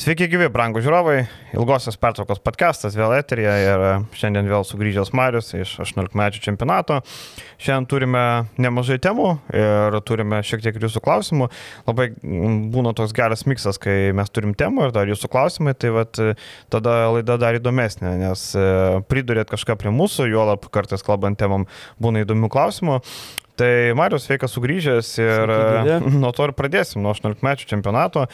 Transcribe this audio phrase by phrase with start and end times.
[0.00, 1.26] Sveiki gyvi, brangų žiūrovai.
[1.52, 7.02] Ilgosios pertraukos podcastas vėl eterija ir e, šiandien vėl sugrįžęs Marius iš 18 metų čempionato.
[7.60, 8.22] Šiandien turime
[8.56, 11.50] nemažai temų ir turime šiek tiek jūsų klausimų.
[11.90, 16.16] Labai būna toks geras miksas, kai mes turim temų ir dar jūsų klausimai, tai vat,
[16.16, 16.32] e,
[16.72, 18.64] tada laida dar įdomesnė, nes e,
[19.04, 21.68] pridurėt kažką prie mūsų, juolap kartais kalbant temam
[22.00, 23.02] būna įdomių klausimų.
[23.58, 28.26] Tai Marius sveikas sugrįžęs ir Sveiki, nuo to ir pradėsim, nuo 18 metų čempionato.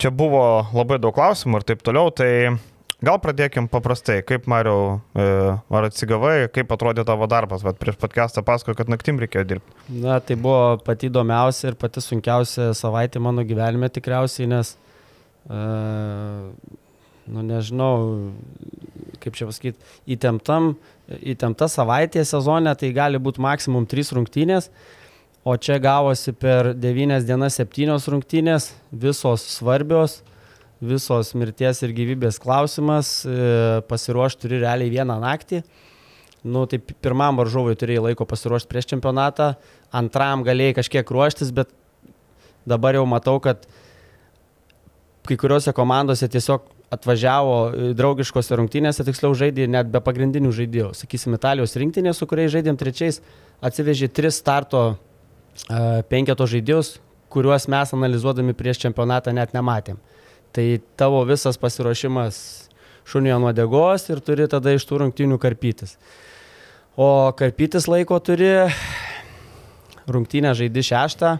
[0.00, 2.30] Čia buvo labai daug klausimų ir taip toliau, tai
[3.04, 4.20] gal pradėkim paprastai.
[4.26, 5.26] Kaip Mariau, e,
[5.78, 9.76] ar atsigavai, kaip atrodė tavo darbas, bet prieš podcastą pasakoju, kad naktim reikėjo dirbti.
[10.02, 14.74] Na, tai buvo pati įdomiausia ir pati sunkiausia savaitė mano gyvenime tikriausiai, nes,
[15.50, 16.50] uh,
[17.32, 17.94] nu nežinau,
[19.22, 20.74] kaip čia pasakyti, įtemptam,
[21.08, 24.70] įtempta savaitė sezone, tai gali būti maksimum 3 rungtynės.
[25.42, 30.20] O čia gavosi per 9 dienas 7 rungtynės, visos svarbios,
[30.82, 35.62] visos mirties ir gyvybės klausimas, e, pasiruošti turi realiai vieną naktį.
[36.42, 39.52] Nu, tai pirmam varžovui turėjai laiko pasiruošti prieš čempionatą,
[39.94, 41.70] antram galėjai kažkiek ruoštis, bet
[42.66, 43.66] dabar jau matau, kad
[45.26, 50.90] kai kuriuose komandose tiesiog atvažiavo draugiškose rungtynėse, tiksliau žaidė net be pagrindinių žaidėjų.
[50.98, 53.22] Sakysim, Italijos rinktinė, su kuriais žaidėm trečiais,
[53.64, 54.82] atsivežė tris starto
[56.12, 56.98] penketo žaidėjus,
[57.32, 60.00] kuriuos mes analizuodami prieš čempionatą net nematėm.
[60.52, 60.66] Tai
[61.00, 62.42] tavo visas pasiruošimas
[63.08, 65.96] šunio nuodegos ir turi tada iš tų rungtynių karpytis.
[66.92, 68.50] O karpytis laiko turi
[70.12, 71.38] rungtynę žaidi šeštą,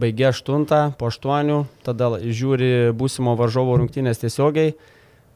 [0.00, 4.74] baigi aštuntą, po aštuonių, tada žiūri būsimo varžovo rungtynės tiesiogiai,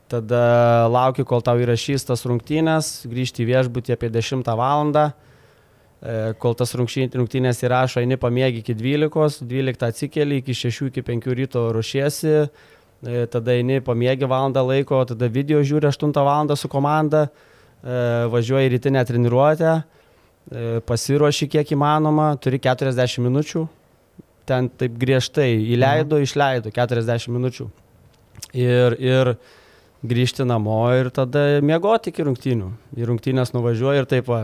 [0.08, 0.42] tada
[0.90, 5.10] lauki, kol tau įrašys tas rungtynės, grįžti į viešbutį apie 10 valandą
[5.98, 11.26] E, kol tas rungtynės įrašo, eini pamiegi iki 12, 12 atsikeli, iki 6, iki 5
[11.34, 17.26] ryto ruošiesi, e, tada eini pamiegi valandą laiko, tada video žiūri 8 valandą su komanda,
[17.82, 19.78] e, važiuoji rytinę treniruotę,
[20.88, 23.66] pasiruoši kiek įmanoma, turi 40 minučių,
[24.48, 26.28] ten taip griežtai įleido, mhm.
[26.28, 27.69] išleido 40 minučių.
[28.56, 29.34] Ir, ir
[30.09, 32.70] grįžti namo ir tada miegoti iki rungtynių.
[32.97, 34.41] Į rungtynės nuvažiuoji ir taip va,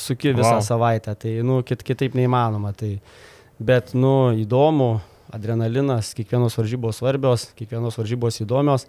[0.00, 0.64] suki visą wow.
[0.64, 2.72] savaitę, tai, nu, kit, kitaip neįmanoma.
[2.78, 2.94] Tai,
[3.58, 4.94] bet, nu, įdomu,
[5.34, 8.86] adrenalinas, kiekvienos varžybos svarbios, kiekvienos varžybos įdomios.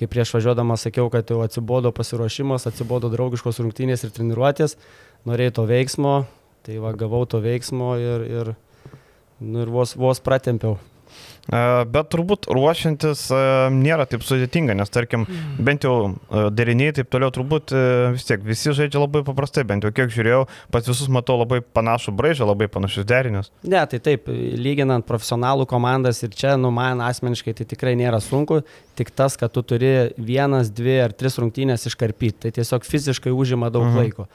[0.00, 4.78] Kai prieš važiuodama sakiau, kad jau atsibodo pasiruošimas, atsibodo draugiškos rungtynės ir treniruotės,
[5.28, 6.14] norėjau to veiksmo,
[6.64, 8.52] tai va, gavau to veiksmo ir, ir,
[9.40, 10.78] nu, ir vos, vos pratempiau.
[11.50, 13.24] Bet turbūt ruošiantis
[13.74, 15.56] nėra taip sudėtinga, nes tarkim, mm.
[15.66, 15.94] bent jau
[16.54, 17.74] deriniai taip toliau, turbūt
[18.14, 22.14] vis tiek visi žaidžia labai paprastai, bent jau kiek žiūrėjau, pas visus matau labai panašų
[22.20, 23.50] braižą, labai panašius derinius.
[23.64, 28.60] Ne, tai taip, lyginant profesionalų komandas ir čia, nu, man asmeniškai tai tikrai nėra sunku,
[29.00, 33.72] tik tas, kad tu turi vienas, dvi ar tris rungtynės iškarpyti, tai tiesiog fiziškai užima
[33.74, 34.04] daug mhm.
[34.04, 34.28] laiko.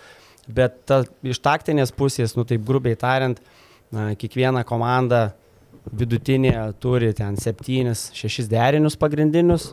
[0.52, 3.40] Bet ta, iš taktinės pusės, nu taip grubiai tariant,
[3.94, 5.36] na, kiekviena komanda
[5.94, 9.70] vidutinė turi ten septynis, šešis derinius pagrindinius,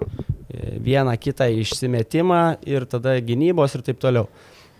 [0.82, 4.28] vieną kitą išsimetimą ir tada gynybos ir taip toliau.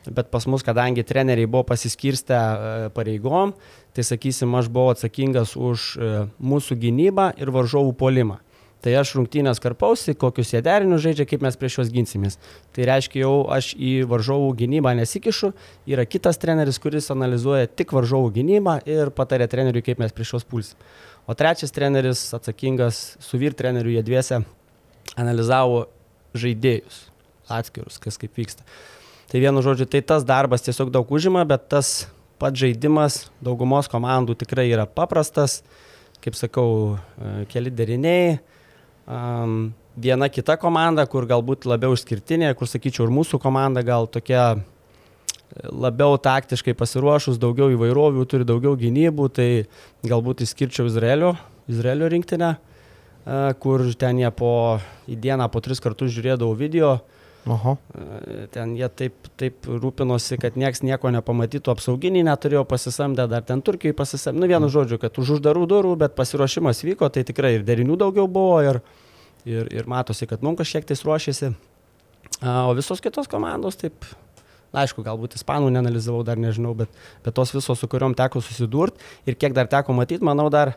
[0.03, 3.53] Bet pas mus, kadangi treneriai buvo pasiskirstę e, pareigom,
[3.95, 6.09] tai sakysim, aš buvau atsakingas už e,
[6.43, 8.41] mūsų gynybą ir varžovų polimą.
[8.83, 12.39] Tai aš rungtynės karpausi, kokius jie derinius žaidžia, kaip mes prieš juos ginsimės.
[12.75, 15.53] Tai reiškia, jau aš į varžovų gynybą nesikišu,
[15.87, 20.49] yra kitas treneris, kuris analizuoja tik varžovų gynybą ir patarė treneriui, kaip mes prieš juos
[20.49, 20.81] pulsim.
[21.31, 24.41] O trečias treneris atsakingas su vyr treneriu jie dviese
[25.15, 25.85] analizavo
[26.35, 27.05] žaidėjus
[27.53, 28.67] atskirus, kas kaip vyksta.
[29.31, 32.09] Tai vienu žodžiu, tai tas darbas tiesiog daug užima, bet tas
[32.43, 35.61] pats žaidimas daugumos komandų tikrai yra paprastas,
[36.23, 38.41] kaip sakau, e, keli deriniai,
[39.07, 44.63] viena kita komanda, kur galbūt labiau išskirtinė, kur sakyčiau ir mūsų komanda gal tokia
[45.69, 49.49] labiau taktiškai pasiruošus, daugiau įvairovių, turi daugiau gynybų, tai
[50.07, 51.35] galbūt išskirčiau Izraelio,
[51.69, 52.55] Izraelio rinktinę,
[53.61, 56.97] kur ten jie po į dieną po tris kartus žiūrėdavo video.
[57.51, 57.75] Oho.
[58.55, 63.97] Ten jie taip, taip rūpinosi, kad nieks nieko nepamatytų, apsauginį neturėjo pasisamdę, dar ten Turkijai
[63.99, 67.99] pasisamdę, nu vienu žodžiu, kad už uždarų durų, bet pasiruošimas vyko, tai tikrai ir derinių
[67.99, 68.79] daugiau buvo ir,
[69.43, 71.51] ir, ir matosi, kad mums kažkiek tais ruošiasi.
[72.47, 74.07] O visos kitos komandos taip
[74.73, 76.91] aišku, galbūt ispanų neanalizavau, dar nežinau, bet,
[77.25, 80.77] bet tos visos, su kuriuom teko susidurti ir kiek dar teko matyti, manau, dar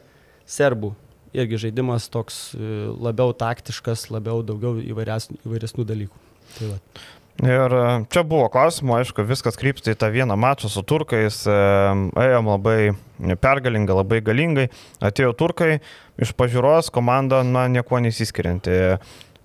[0.49, 0.95] serbų.
[1.35, 6.24] Irgi žaidimas toks e, labiau taktiškas, labiau daugiau įvairesnių dalykų.
[6.55, 6.79] Tai va.
[7.43, 11.55] Ir e, čia buvo klausimų, aišku, viskas krypsta į tą vieną mačą su turkais, e,
[12.23, 12.77] ėjom labai
[13.43, 14.69] pergalingai, labai galingai,
[15.03, 15.81] atėjo turkai,
[16.21, 18.79] iš pažiūros komanda, na, nieko nesiskirianti.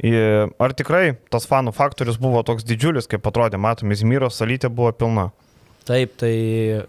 [0.00, 5.26] Ar tikrai tas fanų faktorius buvo toks didžiulis, kaip atrodė, matom, Izmyros salytė buvo pilna?
[5.84, 6.86] Taip, tai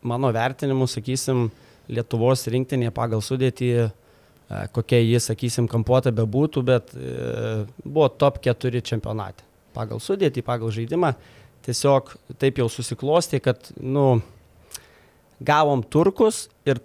[0.00, 1.50] mano vertinimu, sakysim,
[1.92, 3.90] Lietuvos rinktinė pagal sudėtį,
[4.48, 11.14] kokia jis, sakysim, kampuota bebūtų, bet e, buvo top 4 čempionate pagal sudėtį, pagal žaidimą.
[11.64, 14.20] Tiesiog taip jau susiklosti, kad, nu,
[15.42, 16.80] gavom turkus ir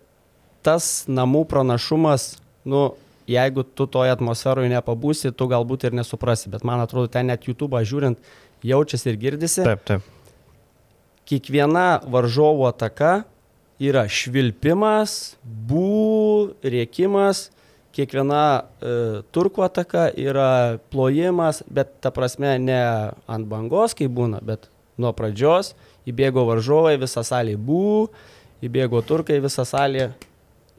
[0.65, 2.31] tas namų pranašumas,
[2.67, 2.93] nu,
[3.29, 7.77] jeigu tu toje atmosferoje nepabūsi, tu galbūt ir nesuprasi, bet man atrodo, ten net YouTube
[7.77, 8.17] žiūrint,
[8.65, 9.65] jaučiasi ir girdisi.
[9.67, 10.07] Taip, taip.
[11.29, 13.19] Kiekviena varžovo ataka
[13.79, 17.47] yra švilpimas, bū, rėkimas,
[17.95, 18.95] kiekviena e,
[19.33, 22.79] turkų ataka yra plojimas, bet ta prasme ne
[23.27, 24.67] ant bangos, kaip būna, bet
[24.99, 25.73] nuo pradžios
[26.09, 28.09] įbėgo varžovai, visą salę bū,
[28.65, 30.11] įbėgo turkai visą salę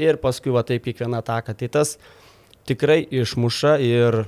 [0.01, 1.55] ir paskui va taip kiekviena ataka.
[1.57, 1.97] Tai tas
[2.69, 4.23] tikrai išmuša ir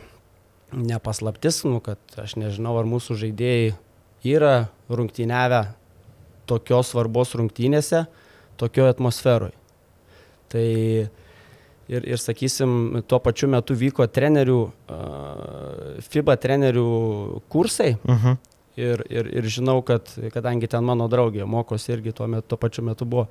[0.73, 3.75] nepaslaptis, nu, kad aš nežinau, ar mūsų žaidėjai
[4.33, 4.55] yra
[4.89, 5.67] rungtyniavę
[6.49, 8.07] tokios svarbos rungtynėse,
[8.61, 9.57] tokioje atmosferoje.
[10.53, 10.67] Tai
[11.89, 14.61] ir, ir sakysim, tuo pačiu metu vyko trenerių,
[16.09, 16.89] FIBA trenerių
[17.53, 17.95] kursai.
[18.03, 18.27] Uh mhm.
[18.27, 18.49] -huh.
[18.77, 22.83] Ir, ir, ir žinau, kad kadangi ten mano draugė mokosi irgi tuo, metu, tuo pačiu
[22.83, 23.27] metu buvo,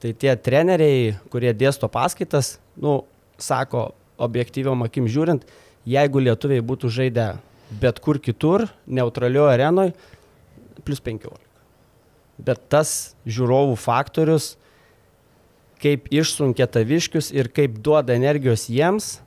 [0.00, 3.04] tai tie treneriai, kurie dėsto paskaitas, nu,
[3.36, 5.44] sako, objektyviom akim žiūrint,
[5.84, 7.36] jeigu lietuviai būtų žaidę
[7.70, 9.92] bet kur kitur, neutralioje arenoje,
[10.84, 11.49] plus 15.
[12.40, 14.54] Bet tas žiūrovų faktorius
[15.80, 19.18] kaip išsunkia taviškius ir kaip duoda energijos jiems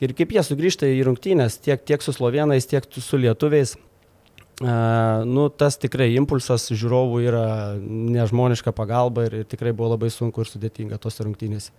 [0.00, 3.76] ir kaip jie sugrįžta į rungtynės tiek, tiek su slovenais, tiek su lietuviais.
[4.60, 7.44] Uh, nu, tas tikrai impulsas žiūrovų yra
[7.80, 11.70] nežmoniška pagalba ir, ir tikrai buvo labai sunku ir sudėtinga tos rungtynės.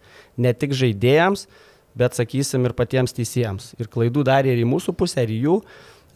[0.41, 1.45] Ne tik žaidėjams,
[1.97, 3.75] bet sakysim ir patiems teisėjams.
[3.77, 5.59] Ir klaidų darė ir į mūsų pusę, ir į jų.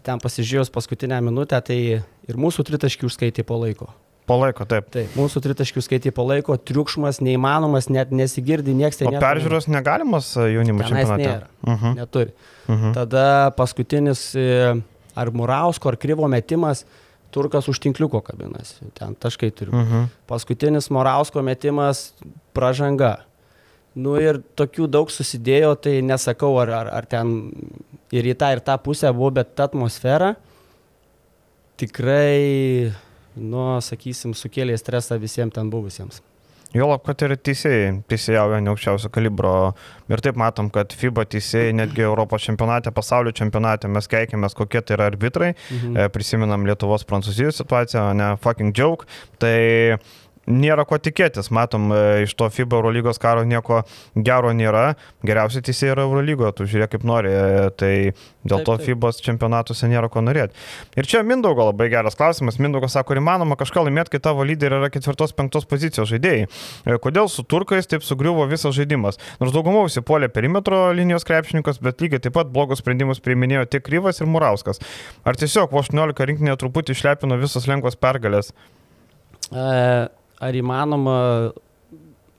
[0.06, 3.92] Ten pasižiūrėjus paskutinę minutę, tai ir mūsų tritaškių užskaitė po laiko.
[4.26, 4.88] Palaiko, taip.
[4.94, 9.12] Taip, mūsų tritaškių skaitai palaiko, triukšmas neįmanomas, net nesigirdi, niekas ten.
[9.12, 11.22] O peržiūros negalimas e, jaunimo čempionate?
[11.22, 11.86] Nėra, uh mhm.
[11.86, 11.96] -huh.
[12.00, 12.34] neturi.
[12.66, 12.86] Uh mhm.
[12.86, 12.94] -huh.
[12.94, 14.82] Tada paskutinis e,
[15.16, 16.86] ar Murausko, ar Kryvo metimas,
[17.32, 19.70] turkas už tinkliuko kabinas, ten taškai turi.
[19.72, 19.94] Uh mhm.
[19.94, 20.08] -huh.
[20.28, 22.14] Paskutinis Murausko metimas,
[22.54, 23.18] pražanga.
[23.96, 27.52] Nu ir tokių daug susidėjo, tai nesakau, ar, ar, ar ten
[28.12, 30.36] ir į tą, ir tą pusę buvo, bet ta atmosfera
[31.78, 32.92] tikrai
[33.36, 36.22] nu, sakysim, sukėlė stresą visiems ten buvusiems.
[36.76, 39.52] Jolab, kad ir teisėjai teisėjauja ne aukščiausio kalibro.
[40.12, 44.98] Ir taip matom, kad FIBA teisėjai netgi Europos čempionate, pasaulio čempionate mes keikėmės, kokie tai
[44.98, 45.54] yra arbitrai.
[45.70, 45.96] Mhm.
[45.96, 49.08] E, prisiminam Lietuvos Prancūzijos situaciją, ne fucking joke.
[49.40, 49.56] Tai
[50.48, 51.50] nėra ko tikėtis.
[51.54, 53.82] Matom, e, iš to FIBA Eurolygos karo nieko
[54.16, 54.96] gero nėra.
[55.26, 57.32] Geriausiai teisėjai yra Eurolygoje, tu žiūrėk kaip nori.
[57.32, 57.92] E, tai
[58.46, 58.86] dėl taip, to taip.
[58.90, 60.54] FIBA čempionatuose nėra ko norėti.
[60.98, 62.60] Ir čia Mindaugo labai geras klausimas.
[62.62, 66.46] Mindaugas sako, ar įmanoma kažką laimėti, kai tavo lyderiai yra ketvirtos, penktos pozicijos žaidėjai.
[66.46, 69.20] E, kodėl su turkais taip sugriuvo visas žaidimas?
[69.42, 74.22] Nors daugumą užsipuolė perimetro linijos krepšininkas, bet lygiai taip pat blogus sprendimus priiminėjo tiek Kryvas
[74.22, 74.82] ir Murauskas.
[75.26, 78.52] Ar tiesiog 18 rinkinė truputį išlepino visos lengvos pergalės?
[79.54, 79.66] E
[80.44, 81.18] ar įmanoma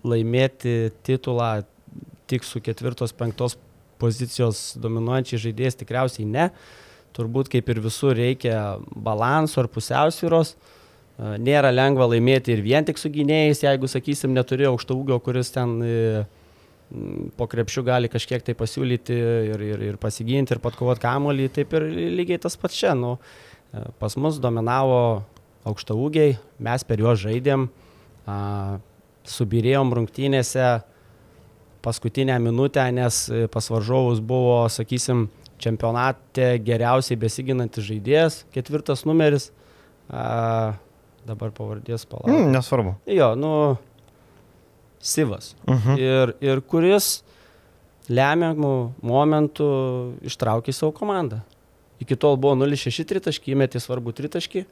[0.06, 1.64] laimėti titulą
[2.31, 3.56] tik su ketvirtos, penktos
[4.00, 6.48] pozicijos dominuojančiai žaidėjas tikriausiai ne.
[7.16, 10.54] Turbūt kaip ir visur reikia balanso ar pusiausvyros.
[11.16, 15.78] Nėra lengva laimėti ir vien tik su gynėjais, jeigu, sakysim, neturi aukšto ūgio, kuris ten
[15.80, 15.94] e,
[17.38, 19.16] po krepšių gali kažkiek tai pasiūlyti
[19.54, 22.92] ir, ir, ir pasiginti ir patkovoti kamolį, taip ir lygiai tas pats čia.
[22.99, 23.14] Nu,
[23.73, 25.00] e, pas mus dominavo
[25.66, 26.37] aukšto ūgiai,
[26.68, 27.70] mes per juos žaidėm,
[29.26, 30.68] subirėjom rungtynėse
[31.87, 35.28] paskutinę minutę, nes e, pas varžovus buvo, sakysim,
[35.62, 39.52] čempionate geriausiai besiginantis žaidėjas, ketvirtas numeris.
[40.11, 40.75] A,
[41.26, 42.30] dabar pavardės palauk.
[42.30, 42.97] Mm, nesvarbu.
[43.11, 43.52] Jo, nu,
[45.00, 45.54] Sivas.
[45.66, 45.88] Uh mhm.
[45.88, 45.99] -huh.
[46.00, 47.23] ir, ir kuris
[48.09, 49.68] lemiamų momentų
[50.26, 51.40] ištraukė savo komandą.
[52.00, 54.64] Iki tol buvo 0-6 tritaškį, įmetė svarbų tritaškį,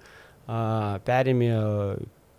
[1.06, 1.50] perėmė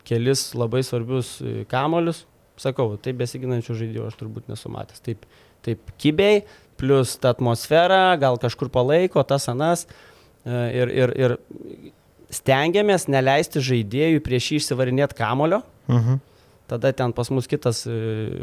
[0.08, 2.24] kelis labai svarbius e, kamolius.
[2.62, 5.02] Sakau, taip besiginančių žaidėjų aš turbūt nesu matęs.
[5.04, 5.26] Taip,
[5.66, 6.46] taip kibiai,
[6.80, 9.84] plus ta atmosfera, gal kažkur palaiko, tas anas.
[10.46, 11.36] E, ir, ir, ir
[12.34, 15.64] stengiamės neleisti žaidėjui prieš jį išsivarinėti kamolio.
[15.90, 16.24] Uh mhm.
[16.66, 17.96] Tada ten pas mus kitas e,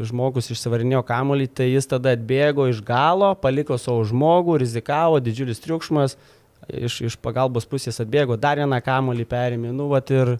[0.06, 6.14] žmogus išsivarinėjo kamolį, tai jis tada atbėgo iš galo, paliko savo žmogų, rizikavo, didžiulis triukšmas,
[6.70, 10.36] iš, iš pagalbos pusės atbėgo, dar vieną kamolį perėmė, nu, vat ir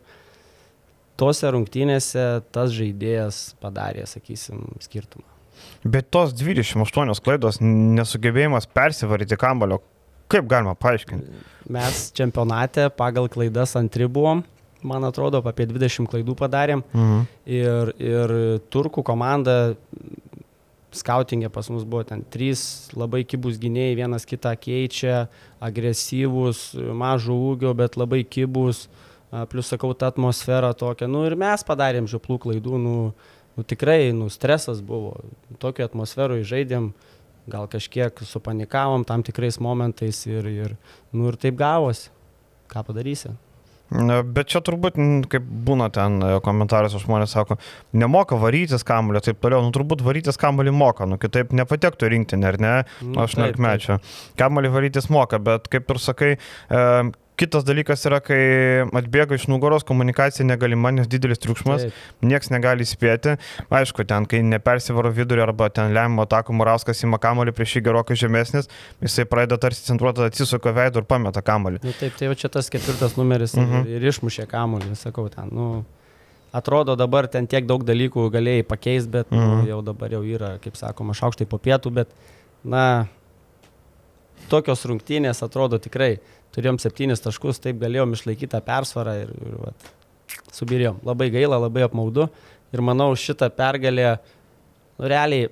[1.22, 5.26] tose rungtynėse tas žaidėjas padarė, sakysim, skirtumą.
[5.86, 9.80] Bet tos 28 klaidos nesugebėjimas persivaryti kamulio,
[10.32, 11.44] kaip galima paaiškinti?
[11.72, 14.42] Mes čempionate pagal klaidas antri buvom,
[14.82, 16.82] man atrodo, apie 20 klaidų padarėm.
[16.94, 17.24] Mhm.
[17.58, 18.36] Ir, ir
[18.72, 19.74] turkų komanda
[20.92, 25.26] skautingė pas mus buvo ten trys labai kibus gynėjai, vienas kitą keičia,
[25.62, 28.86] agresyvus, mažo ūgio, bet labai kibus,
[29.50, 31.08] plus sakau, ta atmosfera tokia.
[31.10, 32.96] Nu ir mes padarėm žioplų klaidų, nu,
[33.56, 35.16] nu tikrai, nu stresas buvo,
[35.62, 36.92] tokio atmosferoje žaidėm,
[37.50, 40.76] gal kažkiek supanikavom tam tikrais momentais ir, ir,
[41.12, 42.12] nu ir taip gavosi.
[42.72, 43.34] Ką padarysi?
[43.92, 44.96] Bet čia turbūt,
[45.28, 47.58] kaip būna ten e, komentaruose žmonės sako,
[47.92, 52.58] nemoka varytis kamulio, taip toliau, nu turbūt varytis kamulį moka, nu kitaip nepatektų rinktinė, ar
[52.62, 52.72] ne,
[53.04, 53.98] nu, 18 mečio.
[54.40, 56.86] Kamulį varytis moka, bet kaip ir sakai, e,
[57.40, 58.38] Kitas dalykas yra, kai
[58.92, 62.00] atbėga iš nugaros, komunikacija negalima, nes didelis triukšmas, Taip.
[62.28, 63.38] nieks negali spėti.
[63.72, 68.18] Aišku, ten, kai nepersivaro vidurį arba ten lemiamo atako Murauskas įma kamolį prieš jį gerokai
[68.20, 68.68] žemesnis,
[69.00, 71.80] jisai pradeda tarsi centruotą atsisuko veidą ir pameta kamolį.
[71.86, 73.88] Nu, taip, tai jau čia tas ketvirtas numeris uh -huh.
[73.88, 75.84] ir, išmušė kamolį, sakau, ten, nu,
[76.52, 79.40] atrodo dabar ten tiek daug dalykų galėjai pakeisti, bet uh -huh.
[79.40, 79.68] nu, mhm.
[79.68, 82.08] jau dabar jau yra, kaip sakoma, šaukštai po pietų, bet,
[82.64, 83.06] na,
[84.48, 86.18] tokios rungtynės atrodo tikrai
[86.54, 89.90] turėjom septynis taškus, taip galėjom išlaikyti tą persvarą ir, ir vat,
[90.52, 91.00] subirėjom.
[91.08, 92.28] Labai gaila, labai apmaudu
[92.72, 94.40] ir manau šitą pergalę, nu,
[95.02, 95.48] realiai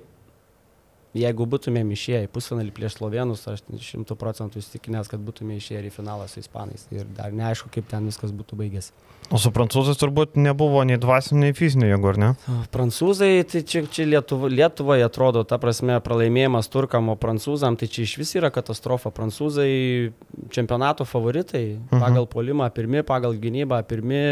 [1.17, 5.93] jeigu būtumėm išėję į pusfinalį prieš Slovenus, aš šimtų procentų įstikinęs, kad būtumėm išėję į
[5.95, 6.85] finalą su Ispanais.
[6.93, 8.91] Ir dar neaišku, kaip ten viskas būtų baigęs.
[9.31, 12.29] O su prancūzais turbūt nebuvo nei dvasinio, nei fizinio jėgų, ar ne?
[12.73, 18.03] Prancūzai, tai čia, čia Lietuvo, Lietuvoje atrodo, ta prasme, pralaimėjimas turkam, o prancūzam, tai čia
[18.07, 19.13] iš vis yra katastrofa.
[19.15, 19.71] Prancūzai
[20.51, 21.87] čempionato favoritai, uh mhm.
[21.95, 22.03] -huh.
[22.07, 24.23] pagal polimą pirmi, pagal gynybą pirmi,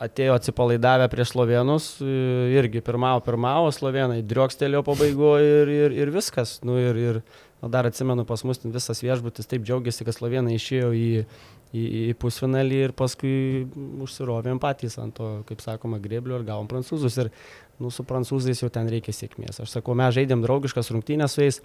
[0.00, 6.58] atėjo atsipalaidavę prieš slovenus, irgi pirmavo, pirmavo, slovenai driokstelėjo pabaigoje ir, ir, ir viskas.
[6.66, 7.20] Nu, ir, ir
[7.62, 11.06] nu, dar atsimenu, pas mus visas viešbutis taip džiaugiasi, kad slovenai išėjo į,
[11.70, 13.36] į, į pusfinalį ir paskui
[14.04, 17.18] užsirovėm patys ant to, kaip sakoma, greblio ir gavom prancūzus.
[17.22, 17.32] Ir
[17.78, 19.62] nu, su prancūzais jau ten reikia sėkmės.
[19.62, 21.62] Aš sakau, mes žaidėm draugiškas rungtynės su jais,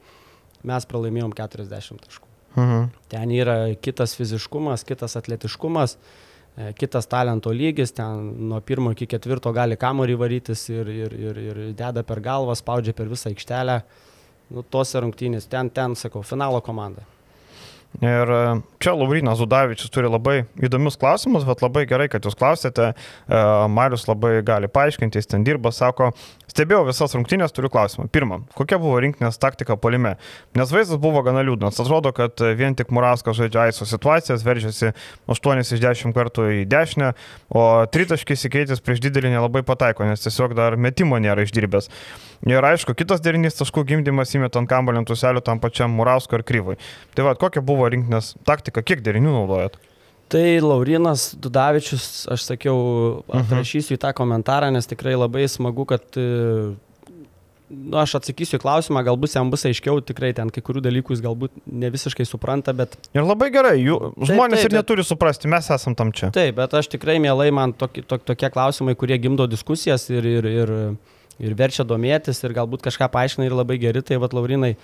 [0.66, 2.26] mes pralaimėjom 40 taškų.
[2.58, 2.90] Mhm.
[3.12, 5.94] Ten yra kitas fiziškumas, kitas atletiškumas.
[5.96, 6.28] E,
[6.80, 11.62] kitas talento lygis, ten nuo pirmo iki ketvirto gali kamorį varytis ir, ir, ir, ir
[11.78, 13.80] deda per galvą, spaudžia per visą aikštelę.
[14.50, 17.06] Nu, tose rungtynės, ten, ten, sakau, finalo komanda.
[17.98, 18.42] Ir e,
[18.80, 22.92] čia Laurinas Zudavičius turi labai įdomius klausimus, bet labai gerai, kad jūs klausėte.
[22.94, 23.40] E,
[23.74, 26.12] Marius labai gali paaiškinti, jis ten dirba, sako,
[26.50, 28.08] stebėjau visas rungtynės, turiu klausimą.
[28.14, 30.16] Pirma, kokia buvo rinkinės taktika polime?
[30.58, 31.80] Nes vaizdas buvo gana liūdnas.
[31.82, 34.94] Atrodo, kad vien tik Murauskas žaidžia aiso situacijas, veržiasi
[35.30, 37.12] 8 iš 10 kartų į dešinę,
[37.54, 41.92] o tritaškis įkeitęs prieš didelį nelabai pataiko, nes tiesiog dar metimo nėra išdirbęs.
[42.48, 46.78] Ir aišku, kitas derinys taškų gimdymas įmetant kambalį ant tuselio tam pačiam Murausko ar Kryvui.
[47.16, 49.76] Tai va, kokia buvo rinkinės taktika, kiek derinių naudojat?
[50.30, 52.78] Tai Laurinas Dudavičius, aš sakiau,
[53.24, 53.40] mhm.
[53.42, 56.20] atrašysiu į tą komentarą, nes tikrai labai smagu, kad
[57.70, 61.24] nu, aš atsakysiu į klausimą, galbūt jam bus aiškiau, tikrai ten kai kurių dalykų jis
[61.26, 62.98] galbūt ne visiškai supranta, bet...
[63.14, 66.32] Ir labai gerai, jų, žmonės taip, taip, ir neturi bet, suprasti, mes esam tam čia.
[66.36, 70.74] Taip, bet aš tikrai mielai man tokie, tokie klausimai, kurie gimdo diskusijas ir, ir, ir,
[71.42, 74.80] ir verčia domėtis ir galbūt kažką paaiškina ir labai geri, tai vad Laurinai e,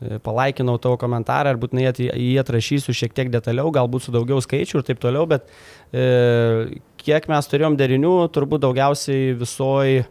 [0.00, 4.84] palaikinau tavo komentarą ir būtinai jį atrašysiu šiek tiek detaliau, galbūt su daugiau skaičių ir
[4.84, 5.48] taip toliau, bet
[5.88, 10.02] e, kiek mes turėjom derinių, turbūt daugiausiai visoj,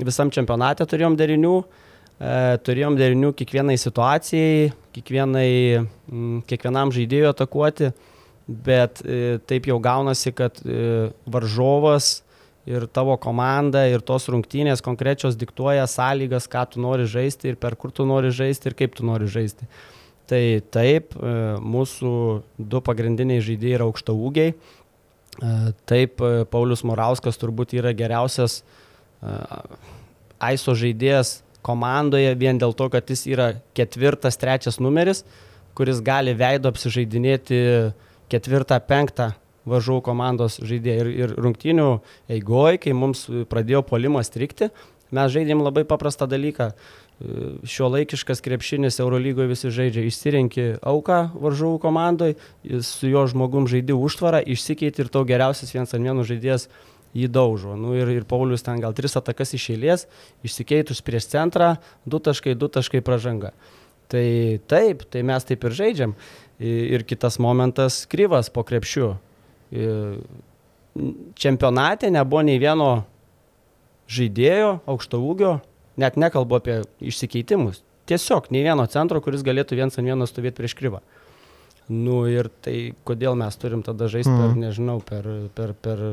[0.00, 5.52] visam čempionate turėjom derinių, e, turėjom derinių kiekvienai situacijai, kiekvienai,
[6.08, 7.92] m, kiekvienam žaidėjui atakuoti,
[8.48, 12.22] bet e, taip jau gaunasi, kad e, varžovas
[12.66, 17.76] ir tavo komanda ir tos rungtynės konkrečios diktuoja sąlygas, ką tu nori žaisti ir per
[17.76, 19.66] kur tu nori žaisti ir kaip tu nori žaisti.
[20.30, 20.42] Tai
[20.72, 22.12] taip, e, mūsų
[22.56, 24.54] du pagrindiniai žaidėjai yra aukšta ūgiai.
[24.54, 25.50] E,
[25.90, 28.62] taip, e, Paulius Morauskas turbūt yra geriausias
[30.42, 35.22] AISO žaidėjas komandoje vien dėl to, kad jis yra ketvirtas, trečias numeris,
[35.78, 37.60] kuris gali veido apsižaidinėti
[38.32, 39.28] ketvirtą, penktą
[39.68, 41.02] varžovų komandos žaidėjai.
[41.02, 41.88] Ir, ir rungtynių
[42.32, 44.70] eigoje, kai mums pradėjo polimas strikti,
[45.12, 46.72] mes žaidėm labai paprastą dalyką.
[47.68, 52.34] Šio laikiškas krepšinis Eurolygoje visi žaidžia, išsirenki auką varžovų komandoje,
[52.82, 56.66] su jo žmogum žaidži užtvarą, išsikeiti ir tau geriausias vienas ant vieno žaidėjas
[57.14, 57.76] jį daužo.
[57.78, 60.06] Nu, ir, ir Paulius ten gal tris atakas iš eilės,
[60.42, 61.76] išsikeitus prieš centrą,
[62.08, 63.52] du taškai, du taškai pažanga.
[64.12, 64.26] Tai
[64.68, 66.16] taip, tai mes taip ir žaidžiam.
[66.62, 69.16] Ir kitas momentas- kryvas po krepšiu.
[71.40, 72.90] Čempionate nebuvo nei vieno
[74.12, 75.54] žaidėjo aukšto ūgio,
[76.00, 77.80] net nekalbu apie išsikeitimus.
[78.10, 81.00] Tiesiog nei vieno centro, kuris galėtų viens ant vieno stovėti prieš kryvą.
[81.92, 84.38] Nu ir tai kodėl mes turim tada žaisti mm.
[84.38, 84.60] per, mhm.
[84.66, 86.04] nežinau, per, per, per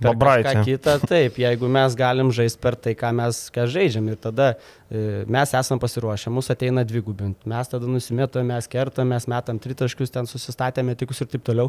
[0.00, 0.54] Babraitė.
[0.64, 5.24] Kita, taip, jeigu mes galim žaisti per tai, ką mes ką žaidžiam ir tada e,
[5.28, 10.30] mes esam pasiruošę, mūsų ateina dvigubint, mes tada nusimetam, mes kertam, mes metam tritaškius, ten
[10.30, 11.68] susistatėme tikus ir taip toliau,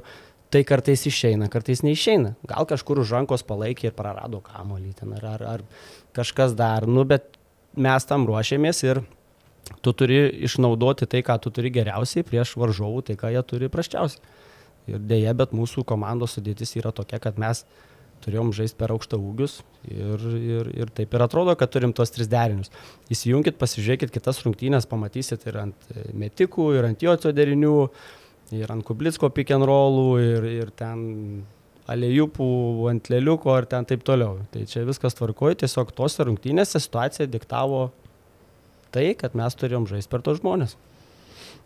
[0.51, 2.35] tai kartais išeina, kartais neišeina.
[2.47, 5.65] Gal kažkur už rankos palaikė ir prarado kamolį ten ar, ar, ar
[6.15, 7.35] kažkas dar, nu bet
[7.75, 9.03] mes tam ruošiamės ir
[9.83, 14.39] tu turi išnaudoti tai, ką tu turi geriausiai prieš varžovų, tai ką jie turi praščiausiai.
[14.89, 17.61] Ir dėja, bet mūsų komandos sudėtis yra tokia, kad mes
[18.23, 19.59] turėjom žaisti per aukštą ūgius
[19.89, 22.71] ir, ir, ir taip ir atrodo, kad turim tos tris derinius.
[23.13, 27.77] Įsijunkit, pasižiūrėkit kitas rungtynės, pamatysit ir ant metikų, ir ant jocio derinių,
[28.57, 31.01] ir ant kublitsko pick and rollų, ir, ir ten
[31.91, 32.51] alėjupų
[32.91, 34.39] ant lėliuko ir ten taip toliau.
[34.53, 37.89] Tai čia viskas tvarkoja, tiesiog tose rungtynėse situacija diktavo
[38.95, 40.77] tai, kad mes turėjom žaisti per tos žmonės.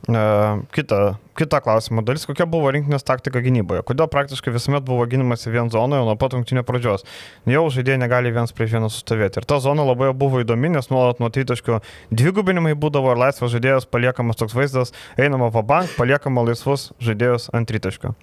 [0.06, 3.82] Kita, kita klausimo dalis, kokia buvo rinktinės taktika gynyboje?
[3.88, 7.08] Kodėl praktiškai visuomet buvo gynimas į vien zonoje nuo pat rungtinio pradžios?
[7.50, 9.42] Jau žaidėjai negali viens prieš vieną sustovėti.
[9.42, 11.80] Ir ta zona labai buvo įdomi, nes nuolat nuo tritaškio
[12.14, 17.66] dvigubinimai būdavo ir laisvas žaidėjas paliekamas toks vaizdas, einama va bank, paliekama laisvus žaidėjus ant
[17.72, 18.14] tritaškio.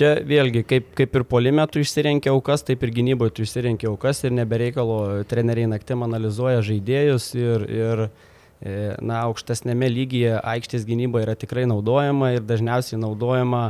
[0.00, 4.24] Čia vėlgi, kaip, kaip ir polime tu išsirenki aukas, taip ir gynyboje tu išsirenki aukas
[4.24, 8.29] ir nebereikalo treneriai naktim analizuoja žaidėjus ir, ir E,
[8.60, 13.62] na, aukštesnėme lygyje aikštės gynyba yra tikrai naudojama ir dažniausiai naudojama,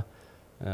[0.58, 0.72] e,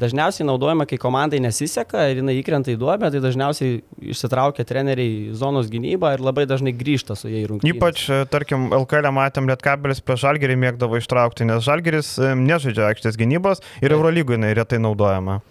[0.00, 3.82] dažniausiai naudojama, kai komandai nesiseka ir jinai įkrenta į duobę, tai dažniausiai
[4.14, 7.76] išsitraukia treneriai zonos gynybą ir labai dažnai grįžta su jais rungtynėmis.
[7.76, 12.14] Ypač, e, tarkim, LKL matėm, Lietkabelis prieš Žalgerį mėgdavo ištraukti, nes Žalgeris
[12.46, 15.42] nežaidžia aikštės gynybos ir Eurolygoje jinai retai naudojama.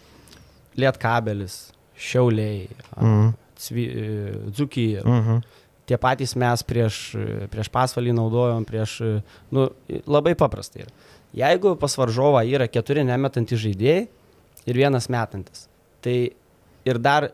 [0.81, 2.65] Lietkabelis, Šiauliai,
[2.97, 3.29] mm.
[4.49, 5.05] Dzukija.
[5.05, 5.56] Mm -hmm
[5.87, 7.15] tie patys mes prieš,
[7.51, 8.99] prieš pasvalį naudojom, prieš,
[9.55, 9.69] nu,
[10.09, 10.93] labai paprastai yra.
[11.37, 14.07] Jeigu pas varžovą yra keturi nemetantys žaidėjai
[14.67, 15.67] ir vienas metantis,
[16.03, 16.17] tai
[16.87, 17.31] ir dar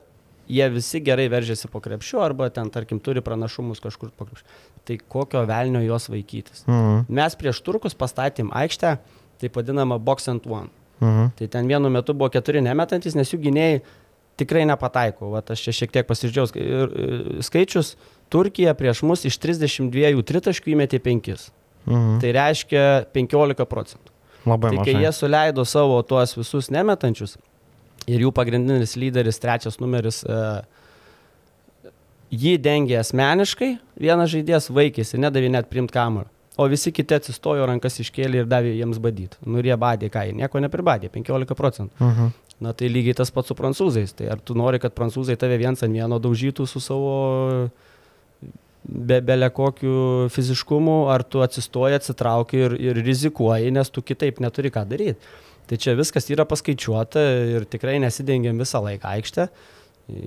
[0.49, 4.45] jie visi gerai veržiasi po krepšiu arba ten, tarkim, turi pranašumus kažkur po krepšiu,
[4.87, 6.65] tai kokio velnio juos vaikytis.
[6.67, 7.05] Mhm.
[7.09, 8.97] Mes prieš turkus pastatėm aikštę,
[9.41, 10.69] taip vadinamą box and one.
[10.99, 11.33] Mhm.
[11.39, 13.81] Tai ten vienu metu buvo keturi nemetantis, nes jų gynėjai
[14.39, 15.29] tikrai nepataiko.
[15.33, 17.95] Vat aš čia šiek tiek pasižiūrėjau skaičius,
[18.33, 21.51] Turkija prieš mus iš 32 tritaškių įmetė 5.
[21.85, 22.19] Mhm.
[22.23, 24.09] Tai reiškia 15 procentų.
[24.43, 27.37] Labai tai, kai jie suleido savo tuos visus nemetančius
[28.09, 31.91] ir jų pagrindinis lyderis, trečias numeris, e,
[32.33, 33.69] jį dengė asmeniškai,
[34.03, 36.29] vienas žaidėjas vaikėsi, nedavė net primt kamuolio.
[36.59, 39.39] O visi kiti atsistojo rankas iškėlė ir davė jiems badyti.
[39.47, 41.95] Nu ir jie badė, ką jie nieko nepribadė, 15 procentų.
[41.99, 42.25] Uh mhm.
[42.27, 42.39] -huh.
[42.61, 44.13] Na tai lygiai tas pats su prancūzais.
[44.15, 47.69] Tai ar tu nori, kad prancūzai tave viens ant vieno daužytų su savo
[48.83, 54.71] be bele kokiu fiziškumu, ar tu atsistoji, atsitrauki ir, ir rizikuoji, nes tu kitaip neturi
[54.73, 55.19] ką daryti.
[55.67, 57.21] Tai čia viskas yra paskaičiuota
[57.55, 59.47] ir tikrai nesidengiam visą laiką aikštę.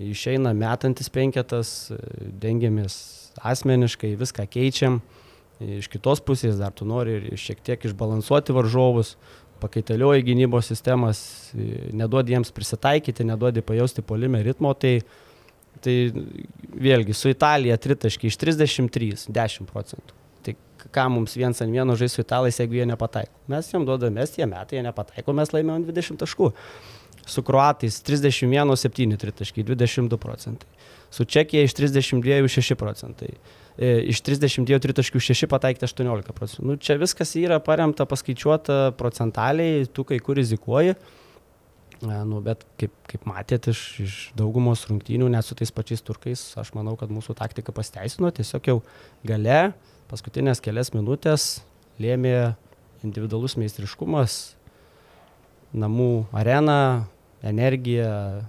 [0.09, 1.93] Išeina metantis penketas,
[2.41, 2.97] dengiamės
[3.45, 5.03] asmeniškai, viską keičiam.
[5.61, 9.15] Iš kitos pusės dar tu nori ir šiek tiek išbalansuoti varžovus,
[9.61, 11.21] pakaitalioji gynybos sistemas,
[11.97, 14.99] neduodi jiems prisitaikyti, neduodi pajausti polime ritmo, tai
[15.85, 15.95] Tai
[16.87, 20.17] vėlgi su Italija tritaškiai iš 33, 10 procentų.
[20.47, 20.55] Tai
[20.95, 23.35] ką mums viens ant vieno žais su italais, jeigu jie nepataiko.
[23.53, 26.53] Mes jiem duodame, mes jie metai, jie nepataiko, mes laimėjom 20 taškų.
[27.27, 30.69] Su kruatais 31, 7 tritaškiai, 22 procentai.
[31.11, 33.33] Su Čekija iš 32, 6 procentai.
[33.77, 36.67] E, iš 32 tritaškių 6 pataikyti 18 procentų.
[36.71, 40.95] Nu, čia viskas yra paremta, paskaičiuota procentaliai, tu kai kur rizikuoji.
[42.05, 46.75] Nu, bet kaip, kaip matėt iš, iš daugumos rungtynių, net su tais pačiais turkais, aš
[46.77, 48.29] manau, kad mūsų taktika pasteisino.
[48.37, 48.77] Tiesiog jau
[49.25, 49.73] gale,
[50.11, 51.63] paskutinės kelias minutės
[52.03, 52.53] lėmė
[53.07, 54.57] individualus meistriškumas,
[55.73, 57.07] namų arena,
[57.47, 58.45] energija,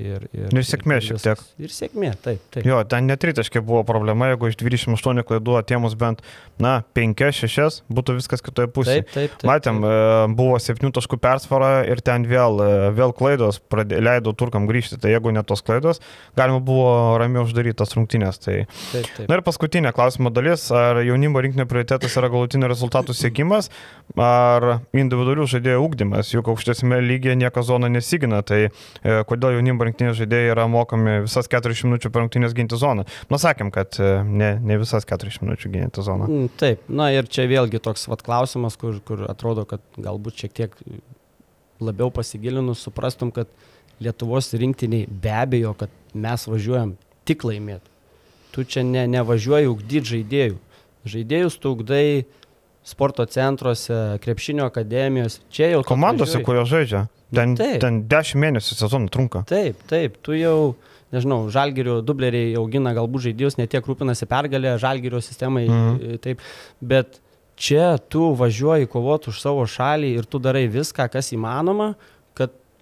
[0.00, 1.40] Ir, ir, ir sėkmė šiek tiek.
[1.60, 2.40] Ir sėkmė, taip.
[2.54, 2.64] taip.
[2.64, 6.22] Jo, ten netritaškė buvo problema, jeigu iš 28 klaidų atėmus bent,
[6.62, 9.02] na, 5-6, būtų viskas kitoje pusėje.
[9.04, 9.48] Taip, taip, taip.
[9.50, 9.92] Matėm, taip.
[9.92, 14.96] E, buvo 7 taškų persvara ir ten vėl, e, vėl klaidos pradė, leido turkam grįžti.
[15.02, 16.00] Tai jeigu ne tos klaidos,
[16.40, 18.40] galima buvo ramiau uždaryti tas rungtynės.
[18.40, 18.56] Tai...
[18.94, 19.28] Taip, taip.
[19.28, 23.68] Na ir paskutinė klausimo dalis, ar jaunimo rinkinio prioritetas yra galutinio rezultatų siekimas,
[24.16, 29.88] ar individualių žaidėjų ūkdymas, juk aukštesnėme lygyje nieko zona nesigina, tai e, kodėl jaunimo FIBA
[29.90, 33.04] rinktinės žaidėjai yra mokami visas 40 minučių per rungtynės ginti zoną.
[33.30, 36.28] Nu, sakėm, kad e, ne, ne visas 40 minučių ginti zoną.
[36.30, 40.54] Mm, Taip, na ir čia vėlgi toks vat, klausimas, kur, kur atrodo, kad galbūt šiek
[40.54, 40.76] tiek
[41.82, 43.50] labiau pasigilinus suprastum, kad
[44.02, 46.96] Lietuvos rinktiniai be abejo, kad mes važiuojam
[47.28, 47.90] tik laimėti.
[48.52, 50.56] Tu čia ne, nevažiuoji ugdyti žaidėjų.
[51.12, 52.24] Žaidėjus tu ugdai
[52.84, 55.40] sporto centruose, krepšinio akademijos.
[55.50, 57.78] Čia jau Komandose, kurios žaidžia, ten, Taip.
[57.82, 59.44] ten 10 mėnesių sezoną trunka.
[59.48, 60.74] Taip, taip, tu jau,
[61.14, 66.22] nežinau, žalgerio dubleriai augina galbūt žaidėjus, ne tiek rūpinasi pergalę, žalgerio sistemai, mhm.
[66.24, 66.42] taip,
[66.82, 67.20] bet
[67.62, 71.92] čia tu važiuoji kovoti už savo šalį ir tu darai viską, kas įmanoma,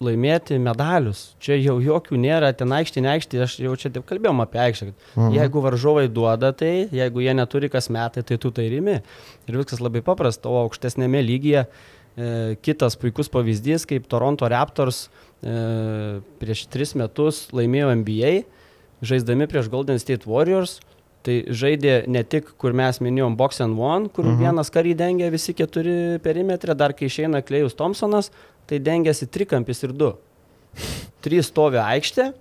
[0.00, 1.34] laimėti medalius.
[1.42, 4.90] Čia jau jokių nėra, ten aikštė, ne aikštė, aš jau čia taip kalbėjom apie aikštę.
[5.14, 5.34] Mhm.
[5.36, 9.00] Jeigu varžovai duoda tai, jeigu jie neturi kas metai, tai tu tai rimi.
[9.48, 16.20] Ir viskas labai paprasta, o aukštesnėme lygyje e, kitas puikus pavyzdys, kaip Toronto Raptors e,
[16.40, 18.32] prieš tris metus laimėjo NBA,
[19.04, 20.78] žaisdami prieš Golden State Warriors.
[21.22, 24.38] Tai žaidė ne tik, kur mes minėjom Box and One, kur Mhm.
[24.40, 28.30] vienas karį dengia visi keturi perimetrė, dar kai išeina Klejus Thompsonas,
[28.66, 30.14] tai dengiasi trikampis ir du.
[31.22, 32.33] Trys stovi aikštė,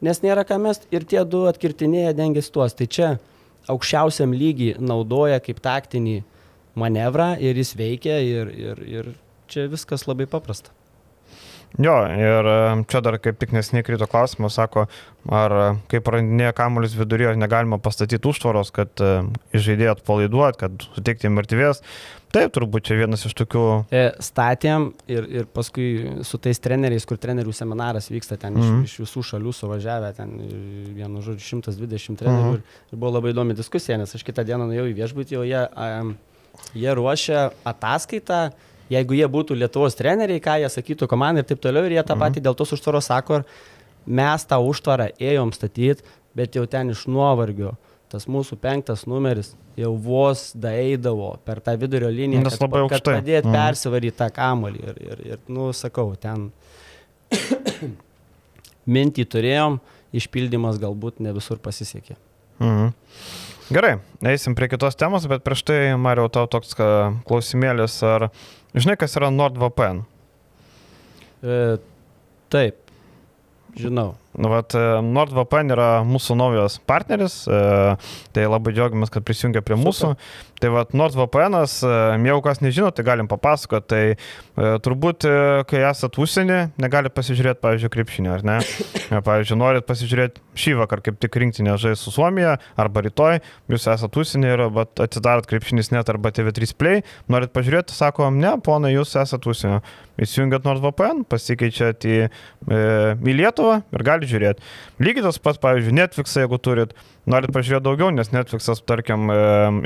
[0.00, 2.72] nes nėra ką mest ir tie du atkirtinėje dengiasi tuos.
[2.72, 3.18] Tai čia
[3.68, 6.22] aukščiausiam lygiai naudoja kaip taktinį
[6.76, 9.14] manevrą ir jis veikia ir, ir, ir
[9.48, 10.70] čia viskas labai paprasta.
[11.76, 12.46] Jo, ir
[12.88, 14.86] čia dar kaip tik nesiniai krito klausimas, sako,
[15.28, 15.52] ar
[15.92, 21.82] kai prarandinėja kamuolis viduryje, negalima pastatyti užtvaros, kad uh, žaidėjai atpalaiduot, kad suteikti jam mirtivės.
[22.32, 23.64] Taip, turbūt čia vienas iš tokių...
[23.92, 25.84] E, statėm ir, ir paskui
[26.26, 28.80] su tais treneriais, kur trenerių seminaras vyksta ten Mhm.
[28.88, 30.48] iš, iš visų šalių suvažiavę, ten e,
[30.96, 32.54] vienu žodžiu 120 trenerių Mhm.
[32.56, 35.62] ir, ir buvo labai įdomi diskusija, nes aš kitą dieną nuėjau į viešbutį, jau jie,
[35.76, 36.16] um,
[36.74, 38.40] jie ruošia ataskaitą,
[38.90, 42.14] jeigu jie būtų Lietuvos treneriai, ką jie sakytų komandai ir taip toliau, ir jie tą
[42.16, 42.22] Mhm.
[42.22, 43.44] patį dėl tos užtvaros sako,
[44.06, 46.02] mes tą užtvarą ėjom statyti,
[46.34, 47.76] bet jau ten iš nuovargio.
[48.08, 53.44] Tas mūsų penktas numeris jau vos daeidavo per tą vidurio liniją, Nes kad, kad padėt
[53.44, 53.52] Mhm.
[53.52, 54.78] persivaryti tą kamolį.
[54.88, 56.52] Ir, ir, ir, nu, sakau, ten
[58.86, 59.80] mintį turėjom,
[60.16, 62.16] išpildymas galbūt ne visur pasisekė.
[62.60, 62.92] Mhm.
[63.66, 63.96] Gerai,
[64.30, 66.76] eisim prie kitos temos, bet prieš tai, Mario, tau toks
[67.26, 68.28] klausimėlis, ar
[68.70, 70.04] žinai, kas yra NordVPN?
[71.42, 71.56] E,
[72.54, 72.78] taip,
[73.74, 74.12] žinau.
[74.36, 77.60] Nu, vat, e, NordVPN yra mūsų naujas partneris, e,
[78.36, 80.12] tai labai džiaugiamės, kad prisijungia prie mūsų.
[80.60, 81.56] Tai vat, NordVPN,
[82.24, 83.86] jeigu kas nežino, tai galim papasakoti.
[83.86, 88.60] Tai e, turbūt, e, kai esat užsienį, negali pasižiūrėti, pavyzdžiui, krepšinį, ar ne?
[89.06, 93.36] E, Pavyzdžiui, norit pasižiūrėti šį vakar, kaip tik rinktinė žais su Suomija, arba rytoj,
[93.70, 98.56] jūs esat užsienį ir vat, atsidarot krepšinis net arba TV3 Play, norit pažiūrėti, sakom, ne,
[98.66, 99.78] ponai, jūs esat užsienio.
[100.26, 102.82] Įsijungiat NordVPN, pasikeičiat į, e,
[103.14, 104.64] į Lietuvą ir gali žiūrėti.
[105.02, 106.94] Lygiai tas pats, pavyzdžiui, Netflix, jeigu turit,
[107.30, 109.30] norit pažiūrėti daugiau, nes Netflixas, tarkim,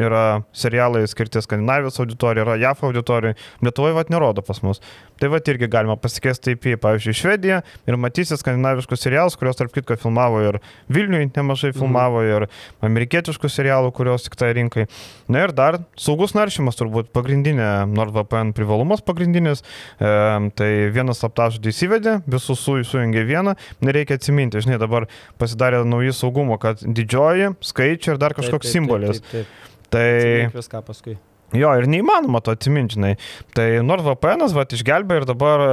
[0.01, 0.25] yra
[0.57, 4.83] serialai skirti Skandinavijos auditorijai, yra JAF auditorijai, Lietuvoje vat nerodo pas mus.
[5.21, 9.75] Tai vat irgi galima pasikeisti taip į, pavyzdžiui, Švediją ir matysi skandinaviškus serialus, kuriuos tarp
[9.75, 10.61] kitko filmavo ir
[10.93, 12.47] Vilniui nemažai filmavo, ir
[12.85, 14.87] amerikietiškų serialų, kurios tik tai rinkai.
[15.29, 19.61] Na ir dar saugus naršymas turbūt pagrindinė NordVPN privalumas pagrindinis.
[20.01, 20.15] E,
[20.57, 25.07] tai vienas slaptažodį įsivedė, visus su, sujungė vieną, nereikia atsiminti, žinai, dabar
[25.41, 27.30] pasidarė nauji saugumo, kad didžioji,
[27.65, 29.21] skaičiai ir dar kažkoks simbolis.
[29.21, 29.91] Taip, taip, taip.
[29.91, 31.17] Tai Atsimink viską paskui.
[31.53, 33.17] jo, ir neįmanoma to atsiminti.
[33.57, 35.73] Tai NordVPN va išgelbė ir dabar e,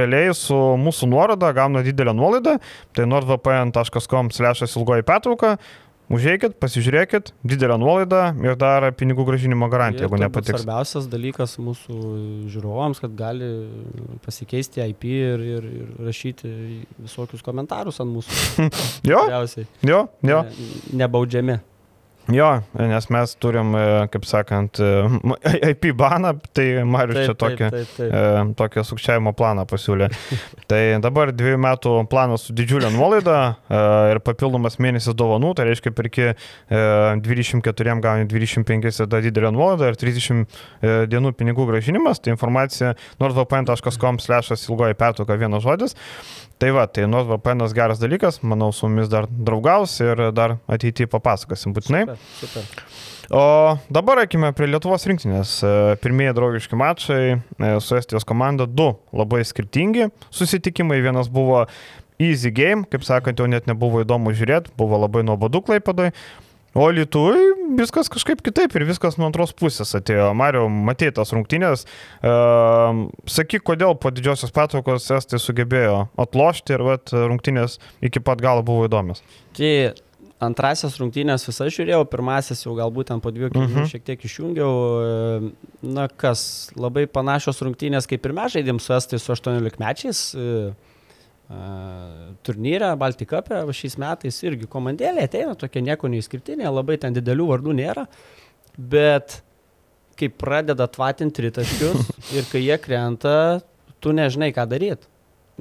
[0.00, 2.56] realiai su mūsų nuoroda gauna didelę nuolaidą.
[2.96, 5.56] Tai nordvpn.com slešas ilgoji pertrauka.
[6.12, 10.58] Užėjkit, pasižiūrėkit, didelę nuolaidą ir dar pinigų gražinimo garantiją, jeigu nepatiks.
[10.60, 11.96] Svarbiausias dalykas mūsų
[12.52, 13.48] žiūrovams, kad gali
[14.26, 16.52] pasikeisti IP ir, ir, ir rašyti
[16.98, 18.68] visokius komentarus ant mūsų.
[19.12, 19.24] Jo,
[19.82, 20.42] jo, jo.
[20.46, 20.68] Ne,
[21.00, 21.58] nebaudžiami.
[22.30, 27.88] Jo, nes mes turim, e, kaip sakant, e, IP baną, tai Marius čia tokį, taip,
[27.96, 28.12] taip.
[28.14, 30.06] e, tokį sukčiavimo planą pasiūlė.
[30.70, 33.80] tai dabar dviejų metų planas su didžiulė nuolaida e,
[34.14, 36.36] ir papildomas mėnesis dovanų, tai reiškia perki e,
[37.26, 42.22] 24 gauni 25 tą didelę nuolaidą ir 30 e, dienų pinigų gražinimas.
[42.22, 45.98] Tai informacija nordvpn.com slešas ilgoji pertrauka vienas žodis.
[46.62, 51.72] Tai va, tai NordVPN geras dalykas, manau, su mumis dar draugaus ir dar ateityje papasakosim
[51.74, 52.04] būtinai.
[52.06, 52.84] Super, super.
[53.34, 53.42] O
[53.90, 55.56] dabar eikime prie Lietuvos rinktinės.
[55.66, 55.72] E,
[56.04, 61.00] Pirmieji draugiški mačai e, su Estijos komanda, du labai skirtingi susitikimai.
[61.02, 61.64] Vienas buvo
[62.22, 66.12] easy game, kaip sakant, jau net nebuvo įdomu žiūrėti, buvo labai nuobodu klaipadai.
[66.74, 67.40] O Lietuvai
[67.76, 70.30] viskas kažkaip kitaip ir viskas nuo antros pusės atėjo.
[70.36, 71.84] Mario, matėjai tas rungtynės.
[72.24, 78.64] Uh, sakyk, kodėl po didžiosios patraukos estai sugebėjo atlošti ir vat, rungtynės iki pat galo
[78.64, 79.20] buvo įdomios.
[79.58, 79.72] Tai
[80.42, 83.90] antrasias rungtynės visą žiūrėjau, pirmasis jau galbūt ten po dviejų kelių uh -huh.
[83.92, 85.52] šiek tiek išjungiau.
[85.82, 90.32] Na kas, labai panašios rungtynės kaip ir mes žaidėm su estai su 18 mečiais
[92.46, 98.06] turnyre, Baltikapė šiais metais irgi komandėlė ateina, tokia nieko neįskirtinė, labai ten didelių vardų nėra,
[98.76, 99.40] bet
[100.18, 103.34] kai pradeda atvatinti tritaškius ir kai jie krenta,
[104.02, 105.08] tu nežinai, ką daryti.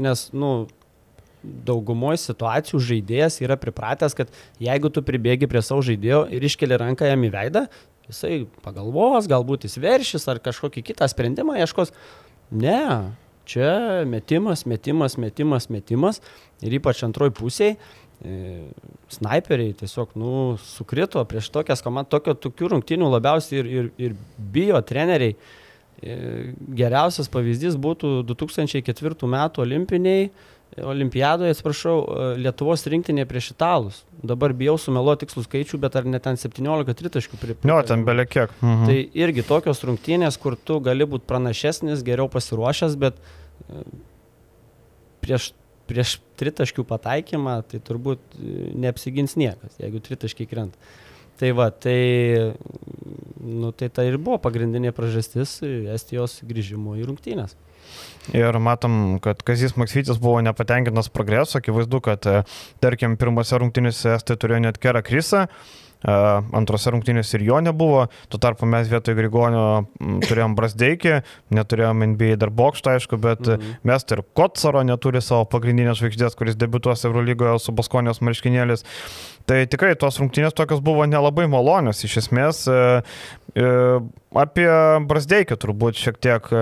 [0.01, 0.67] Nes, nu,
[1.41, 4.29] daugumoje situacijų žaidėjas yra pripratęs, kad
[4.61, 7.65] jeigu tu pribėgi prie savo žaidėjo ir iškeli ranką jam į veidą,
[8.09, 11.93] jisai pagalvos, galbūt jis veršys ar kažkokį kitą sprendimą ieškos.
[12.51, 12.81] Ne,
[13.49, 16.21] Čia metimas, metimas, metimas, metimas
[16.61, 17.75] ir ypač antroji pusėje
[19.09, 24.81] snaiperiai tiesiog nu, sukrito prieš tokias komandas, tokio tokių rungtinių labiausiai ir, ir, ir bijo
[24.85, 25.35] treneriai.
[26.01, 26.15] E,
[26.77, 30.29] geriausias pavyzdys būtų 2004 metų olimpiniai
[30.77, 34.01] olimpiadoje, atsiprašau, e, Lietuvos rinktinė prieš italus.
[34.23, 37.73] Dabar bijau sumeluoti tikslų skaičių, bet ar net ten 17 tritaškių pripildė.
[37.73, 38.53] Jo, ten belie kiek.
[38.61, 38.85] Mhm.
[38.87, 43.19] Tai irgi tokios rungtynės, kur tu gali būti pranašesnis, geriau pasiruošęs, bet
[43.67, 43.83] e,
[45.25, 45.51] prieš,
[45.91, 50.91] prieš tritaškių pataikymą tai turbūt e, neapsigins niekas, jeigu tritaškiai krenta.
[51.41, 52.53] Tai va, tai,
[53.41, 55.55] nu, tai tai ir buvo pagrindinė priežastis
[55.89, 57.55] Estijos grįžimo į rungtynės.
[58.37, 62.43] Ir matom, kad Kazis Maksytis buvo nepatenkintas progresu, akivaizdu, kad, e,
[62.83, 66.17] tarkim, pirmose rungtynėse Estai turėjo net Kerą Krysą, e,
[66.57, 69.65] antrose rungtynėse ir jo nebuvo, tuo tarpu mes vietoj Grigonio
[70.27, 71.17] turėjom Brasdeikį,
[71.57, 73.81] neturėjom NBA dar bokštą, aišku, bet mhm.
[73.89, 78.85] mes tai ir Kotsaro neturi savo pagrindinės žvaigždės, kuris debituos Eurolygoje su Baskonijos marškinėlis.
[79.51, 81.99] Tai tikrai tos rungtynės tokios buvo nelabai malonios.
[82.07, 82.75] Iš esmės, e,
[83.59, 83.71] e,
[84.39, 84.67] apie
[85.09, 86.61] Brasdeikį turbūt šiek tiek e,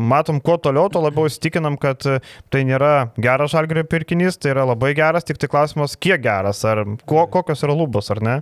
[0.00, 2.06] matom, kuo toliau, tuo labiau įstikinam, kad
[2.48, 6.86] tai nėra geras žalgerio pirkinys, tai yra labai geras, tik tai klausimas, kiek geras, ar
[7.04, 8.40] ko, kokios yra lubos, ar ne.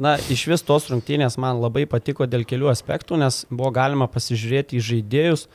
[0.00, 4.76] Na, iš vis tos rungtynės man labai patiko dėl kelių aspektų, nes buvo galima pasižiūrėti
[4.76, 5.48] į žaidėjus,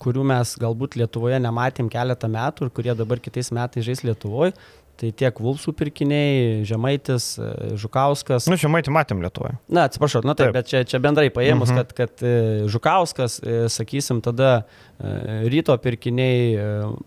[0.00, 4.52] kurių mes galbūt Lietuvoje nematėm keletą metų ir kurie dabar kitais metais žais Lietuvoje.
[5.00, 8.46] Tai tiek Vulsų pirkiniai, Žemaitis, e, Žukauskas.
[8.50, 9.56] Nu, Žemaitį matėm Lietuvoje.
[9.66, 10.54] Na, atsiprašau, nu taip, taip.
[10.54, 11.80] bet čia, čia bendrai paėmus, mhm.
[11.80, 12.34] kad, kad e,
[12.70, 14.64] Žukauskas, e, sakysim, tada
[15.50, 16.54] ryto pirkiniai,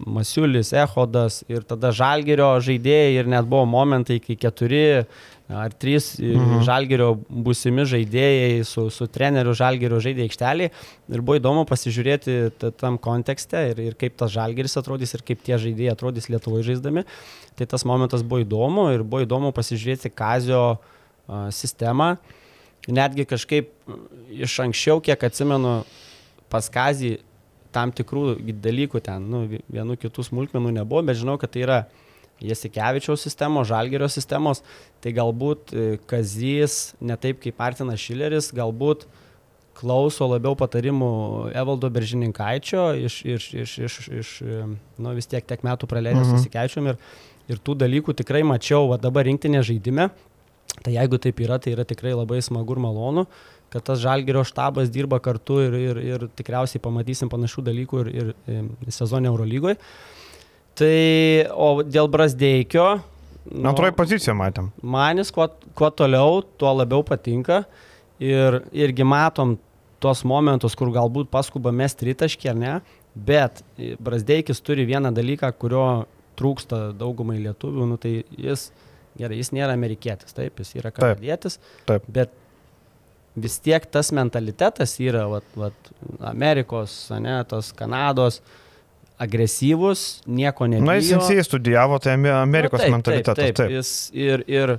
[0.03, 5.05] Masiulis, Ehodas ir tada Žalgerio žaidėjai ir net buvo momentai, kai keturi
[5.47, 6.61] ar trys mhm.
[6.67, 12.35] žalgerio būsimi žaidėjai su, su treneriu žalgerio žaidė aikštelį ir buvo įdomu pasižiūrėti
[12.81, 17.05] tam kontekste ir, ir kaip tas žalgeris atrodys ir kaip tie žaidėjai atrodys Lietuvoje žaisdami.
[17.57, 20.81] Tai tas momentas buvo įdomu ir buvo įdomu pasižiūrėti Kazio
[21.55, 22.17] sistemą.
[22.87, 23.71] Netgi kažkaip
[24.31, 25.79] iš anksčiau, kiek atsimenu,
[26.51, 27.17] pas Kazį
[27.75, 31.79] tam tikrų dalykų ten, nu, vienų kitų smulkmenų nebuvo, bet žinau, kad tai yra
[32.43, 34.61] Jasikevičiaus sistemos, Žalgerio sistemos,
[35.01, 39.07] tai galbūt e, Kazys, ne taip kaip Martinas Šileris, galbūt
[39.77, 41.09] klauso labiau patarimų
[41.57, 44.61] Evaldo Beržininkaičio iš, iš, iš, iš, iš e,
[45.01, 46.39] nu vis tiek tiek metų praleidęs mhm.
[46.39, 47.01] Jasikevičium ir,
[47.49, 50.09] ir tų dalykų tikrai mačiau, o dabar rinktinė žaidime.
[50.83, 53.23] Tai jeigu taip yra, tai yra tikrai labai smagu ir malonu,
[53.73, 58.29] kad tas Žalgerio štabas dirba kartu ir, ir, ir tikriausiai pamatysim panašių dalykų ir, ir,
[58.85, 59.79] ir sezonė Eurolygoje.
[60.77, 60.97] Tai,
[61.57, 62.87] o dėl Brasdeikio.
[63.47, 64.69] Nu, Antroji pozicija matėm.
[64.85, 67.63] Manis, kuo, kuo toliau, tuo labiau patinka.
[68.21, 69.55] Ir irgi matom
[70.03, 72.73] tuos momentus, kur galbūt paskuba mes tritaškį ar ne.
[73.27, 73.63] Bet
[74.03, 75.85] Brasdeikis turi vieną dalyką, kurio
[76.37, 77.87] trūksta daugumai lietuvių.
[77.89, 78.67] Nu, tai jis,
[79.17, 81.57] gerai, jis nėra amerikietis, taip, jis yra kanadietis.
[81.87, 82.05] Taip.
[82.05, 82.11] taip.
[82.19, 82.37] Bet
[83.37, 85.91] vis tiek tas mentalitetas yra, vat, vat,
[86.29, 88.41] Amerikos, ne, tos Kanados.
[88.43, 88.66] Uh,
[89.17, 90.85] agresyvus, nieko nebijo.
[90.85, 93.35] Na, jis jisai studijavo, tai Amerikos Na, taip, mentalitetas.
[93.35, 93.71] Taip, taip, taip.
[93.71, 94.77] Jis ir, ir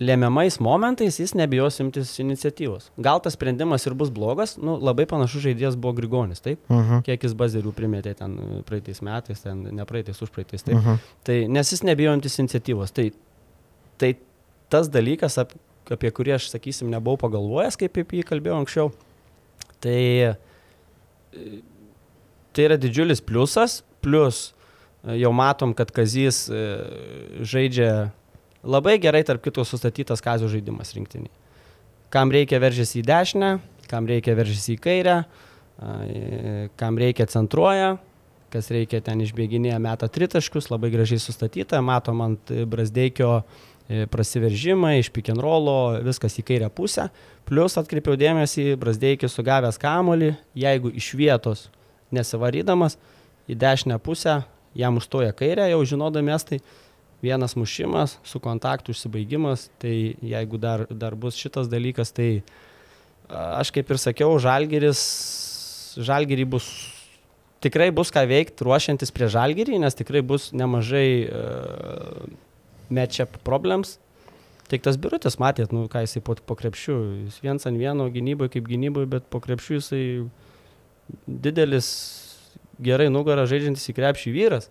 [0.00, 2.90] lemiamais momentais jis nebijos imtis iniciatyvos.
[2.98, 6.62] Gal tas sprendimas ir bus blogas, nu, labai panašus žaidėjas buvo Grigonis, taip?
[6.68, 6.92] Uh mhm.
[6.92, 7.02] -huh.
[7.08, 10.76] Kiek jis bazerių primėtė ten praeitais metais, ten ne praeitais, už praeitais, taip.
[10.76, 10.90] Uh mhm.
[10.90, 11.14] -huh.
[11.24, 12.92] Tai nes jis nebijo imtis iniciatyvos.
[12.92, 13.12] Tai,
[13.98, 14.14] tai
[14.68, 15.52] tas dalykas, ap,
[15.90, 18.92] apie kurį aš, sakysim, nebuvau pagalvojęs, kaip apie jį kalbėjau anksčiau,
[19.80, 20.36] tai
[22.52, 24.50] tai yra didžiulis pliusas, plus
[25.04, 26.64] e, jau matom, kad Kazys e,
[27.46, 28.10] žaidžia
[28.66, 31.32] labai gerai, tarp kitų, sustatytas Kazio žaidimas rinktiniai.
[32.10, 33.54] Kam reikia veržėsi į dešinę,
[33.90, 37.96] kam reikia veržėsi į kairę, e, kam reikia centruoja,
[38.50, 43.44] kas reikia ten išbėginėje metą tritaškius, labai gražiai sustatyta, matom ant Brasdeikio
[44.10, 47.08] prasiveržimai, iš pick and rollo, viskas į kairę pusę.
[47.46, 51.68] Plus atkreipiau dėmesį, Brasdeikis sugavęs kamolį, jeigu iš vietos
[52.14, 52.98] nesivarydamas
[53.50, 54.40] į dešinę pusę,
[54.78, 56.60] jam užstoja kairę, jau žinodami estai,
[57.22, 62.42] vienas mušimas, su kontaktų užsibaigimas, tai jeigu dar, dar bus šitas dalykas, tai
[63.28, 65.02] aš kaip ir sakiau, žalgeris,
[66.00, 66.70] žalgerį bus
[67.60, 72.22] tikrai bus ką veikti ruošiantis prie žalgerį, nes tikrai bus nemažai uh,
[72.92, 73.98] matchup problems.
[74.70, 76.96] Tik tas birutis, matėt, nu, ką jisai po, po krepšių,
[77.26, 80.04] jis viens ant vieno gynyboje kaip gynyboje, bet po krepšių jisai
[81.26, 81.88] didelis,
[82.82, 84.70] gerai nugarą žaidžiantis į krepšį vyras.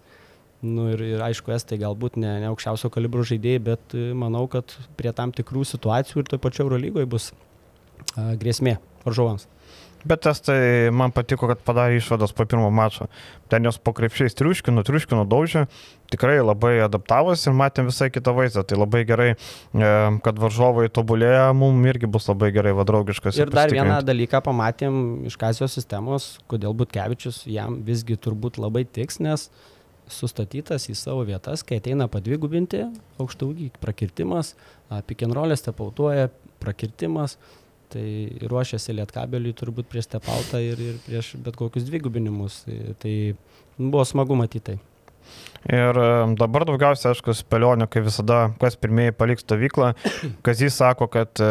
[0.59, 4.73] Nu, ir, ir aišku, estai galbūt ne, ne aukščiausio kalibro žaidėjai, bet e, manau, kad
[4.99, 8.75] prie tam tikrų situacijų ir toje pačioje Eurolygoje bus a, grėsmė
[9.05, 9.47] varžovams.
[10.07, 13.09] Bet tas tai man patiko, kad padarė išvadas po pirmo mačo.
[13.51, 15.65] Ten jos po krepšiais triuškino, triuškino daužė,
[16.13, 18.63] tikrai labai adaptavosi ir matėm visai kitą vaizdą.
[18.67, 19.89] Tai labai gerai, e,
[20.23, 23.41] kad varžovai tobulėja, mums irgi bus labai gerai vadraugiškas.
[23.41, 29.19] Ir dar vieną dalyką pamatėm iš Kazijos sistemos, kodėl Butkevičius jam visgi turbūt labai tiks,
[29.19, 29.49] nes
[30.09, 32.85] sustatytas į savo vietas, kai ateina padvigubinti
[33.21, 34.55] aukštaugį, prakirtimas,
[35.09, 36.31] pikenrolės tepautuoja,
[36.63, 37.37] prakirtimas,
[37.89, 38.05] Tai
[38.51, 42.61] ruošiasi lietkabeliui turbūt prieš stepautą ir, ir prieš bet kokius dvigubinimus.
[42.67, 43.15] Tai, tai
[43.79, 44.77] buvo smagu matyti.
[45.69, 45.97] Ir
[46.39, 49.91] dabar daugiausia, aišku, spėlionių, kai visada, kas pirmieji paliks stovyklą,
[50.45, 51.49] kas jis sako, kad e,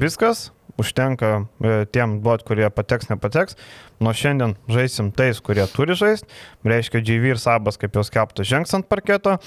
[0.00, 0.48] viskas,
[0.80, 3.58] užtenka e, tiem duot, kurie pateks, nepateks.
[4.02, 6.28] Nuo šiandien žaisim tais, kurie turi žaisti.
[6.66, 9.38] Reiškia, GV ir Sabas, kaip jau skeptų, žengs ant parketo.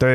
[0.00, 0.14] Tai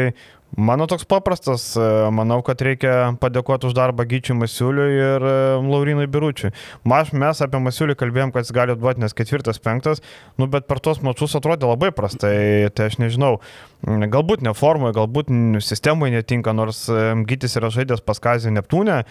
[0.56, 6.08] Mano toks paprastas, e, manau, kad reikia padėkoti už darbą Gyčiui Masiuliui ir e, Laurinui
[6.08, 6.54] Biručiui.
[6.88, 10.00] Maž mes apie Masiulį kalbėjom, kad jis gali duoti nes ketvirtas, penktas,
[10.40, 13.42] nu, bet per tos mačius atrodė labai prastai, tai aš nežinau,
[13.84, 15.30] galbūt ne formoje, galbūt
[15.68, 19.02] sistemoje netinka, nors e, Gytis yra žaidęs pas Kazį Neptūnę,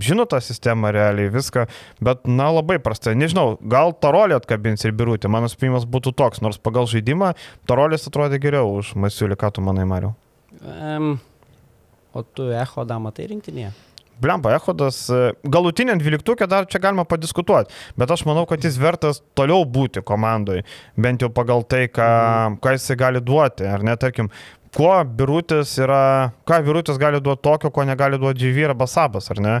[0.00, 1.66] žino tą sistemą realiai viską,
[2.06, 6.62] bet na labai prastai, nežinau, gal Tarolį atkabins ir Birutį, mano spėjimas būtų toks, nors
[6.62, 7.34] pagal žaidimą
[7.68, 10.14] Tarolis atrodė geriau už Masiulį, ką tu manai, Mariu?
[10.60, 11.14] Um,
[12.12, 13.72] o tu Ehodą matai rinktinėje?
[14.20, 19.22] Blemba, Ehodas e, galutinė dvyliktukė dar čia galima padiskutuoti, bet aš manau, kad jis vertas
[19.38, 20.66] toliau būti komandoje,
[21.00, 22.58] bent jau pagal tai, ką, mhm.
[22.60, 24.28] ką jisai gali duoti, ar ne, tarkim,
[24.76, 29.40] kuo birutis yra, ką birutis gali duoti tokio, ko negali duoti GV arba Sabas, ar
[29.42, 29.56] ne?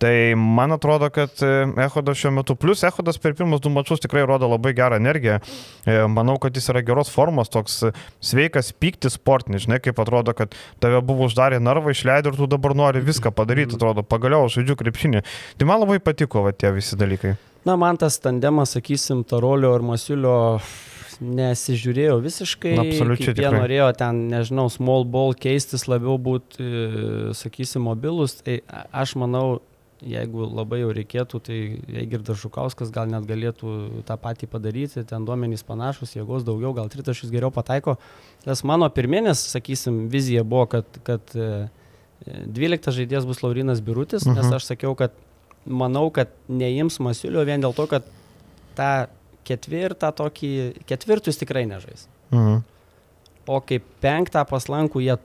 [0.00, 1.50] Tai man atrodo, kad e,
[1.84, 5.38] Ehodas šiuo metu, plus Ehodas per pirmus du mačius tikrai rodo labai gerą energiją.
[5.84, 7.82] E, manau, kad jis yra geros formos, toks
[8.24, 12.76] sveikas pykti sportinis, žinai, kaip atrodo, kad tave buvo uždarę narvą, išleido ir tu dabar
[12.76, 15.24] nori viską padaryti, atrodo, pagaliau žaidžiu krepšinį.
[15.60, 17.36] Tai man labai patiko va, tie visi dalykai.
[17.68, 20.36] Na, man tas tandemas, sakysim, Tarolio ir Masiulio
[21.20, 22.74] nesižiūrėjau visiškai.
[22.80, 23.34] Absoliučiai.
[23.36, 28.38] Jie norėjo ten, nežinau, small ball keistis, labiau būti, e, sakysim, mobilus.
[28.44, 28.60] Tai
[28.96, 29.60] aš manau,
[30.00, 31.58] jeigu labai jau reikėtų, tai
[32.02, 37.32] Eigirdas Žukauskas gal net galėtų tą patį padaryti, ten duomenys panašus, jėgos daugiau, gal tritašys
[37.32, 37.98] geriau pataiko.
[38.46, 41.36] Tas mano pirminis, sakysim, vizija buvo, kad, kad
[42.24, 44.40] 12 e, žaidėjas bus Laurinas Birutis, uh -huh.
[44.40, 44.56] nes mhm.
[44.56, 45.12] aš sakiau, kad
[45.66, 48.08] manau, kad neims Masiulio vien dėl to, kad
[48.76, 49.08] tą
[49.48, 50.52] ketvirtą tokį,
[50.88, 52.06] ketvirtus tikrai nežais.
[52.34, 52.62] Mhm.
[53.50, 55.16] O kaip penktą paslankų jie,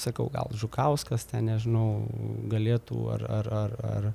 [0.00, 2.06] sakau, gal Žukauskas ten, nežinau,
[2.48, 4.10] galėtų ar, ar, ar, ar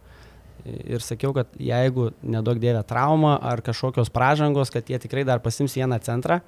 [0.66, 5.76] ir sakiau, kad jeigu nedaug dėvė trauma ar kažkokios pražangos, kad jie tikrai dar pasims
[5.78, 6.40] vieną centrą.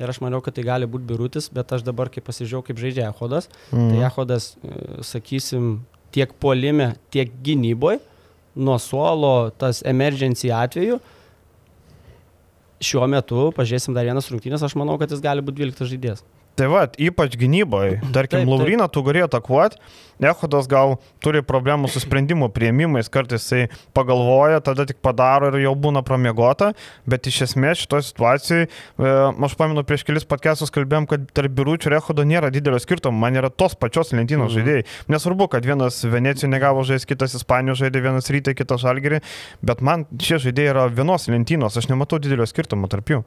[0.00, 3.10] Ir aš maniau, kad tai gali būti birutis, bet aš dabar, kai pasižiūrėjau, kaip žaidžia
[3.10, 3.90] Ehodas, mm.
[3.92, 5.66] tai Ehodas, e, sakysim,
[6.16, 8.00] tiek puolime, tiek gynyboje,
[8.56, 10.98] nuo suolo tas emergency atveju,
[12.82, 16.24] šiuo metu, pažiūrėsim dar vienas rungtynės, aš manau, kad jis gali būti 12 žaidėjas.
[16.52, 18.00] Tai va, ypač gynyboje.
[18.12, 19.78] Tarkim, Laurina tu gali atakuoti,
[20.22, 25.72] Ehodas gal turi problemų su sprendimų prieimimais, kartais jisai pagalvoja, tada tik padaro ir jau
[25.74, 26.68] būna pramiegota,
[27.08, 28.68] bet iš esmės šitoje situacijoje,
[29.48, 33.40] aš pamenu prieš kelis podcastus kalbėjom, kad tarp biuručių ir Ehodo nėra didelio skirtumo, man
[33.40, 34.58] yra tos pačios lentynos mhm.
[34.58, 34.84] žaidėjai.
[35.16, 39.24] Nesvarbu, kad vienas Venecijų negavo žaisti, kitas Ispanijos žaidė, vienas rytai, kitas žalgerį,
[39.64, 43.24] bet man šie žaidėjai yra vienos lentynos, aš nematau didelio skirtumo tarp jų.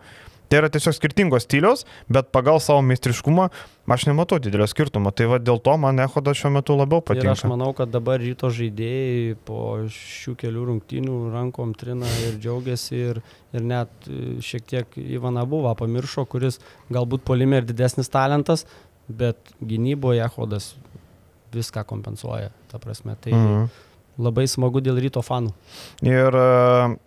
[0.50, 3.48] Tai yra tiesiog skirtingos stiliaus, bet pagal savo meistriškumą
[3.96, 5.12] aš nematau didelio skirtumo.
[5.16, 7.32] Tai va dėl to man Ehodas šiuo metu labiau patinka.
[7.32, 9.60] Ir aš manau, kad dabar ryto žaidėjai po
[9.94, 13.22] šių kelių rungtynių rankom trina ir džiaugiasi ir,
[13.56, 16.62] ir net e, šiek tiek Ivana buvo pamiršo, kuris
[16.94, 18.66] galbūt polime ir didesnis talentas,
[19.08, 20.74] bet gynyboje Ehodas
[21.56, 22.52] viską kompensuoja.
[22.72, 23.70] Ta prasme, tai, mhm.
[24.16, 25.50] Labai smagu dėl ryto fanų.
[26.08, 26.44] Ir e,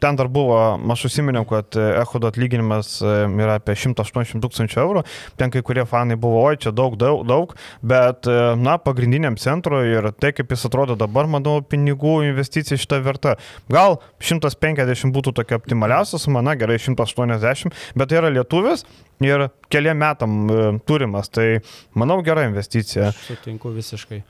[0.02, 0.58] ten dar buvo,
[0.92, 5.04] aš užsiminiau, kad Ehudo atlyginimas e, yra apie 180 tūkstančių eurų.
[5.40, 9.86] Ten kai kurie fanai buvo, oi, čia daug, daug, daug, bet, e, na, pagrindiniam centrui
[9.94, 13.36] ir tai, kaip jis atrodo dabar, manau, pinigų investicija šitą vertą.
[13.72, 18.84] Gal 150 būtų tokia optimaliausia suma, na gerai, 180, bet tai yra lietuvis
[19.24, 20.42] ir keliam metam
[20.84, 21.62] turimas, tai
[21.96, 23.14] manau gera investicija.
[23.24, 24.26] Sutinku visiškai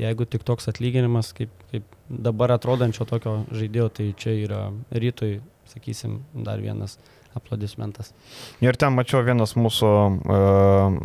[0.00, 5.38] jeigu tik toks atlyginimas, kaip, kaip dabar atrodančio tokio žaidėjo, tai čia yra rytoj,
[5.70, 6.98] sakysim, dar vienas
[7.36, 8.10] aplodismentas.
[8.64, 10.96] Ir ten mačiau vienas mūsų uh,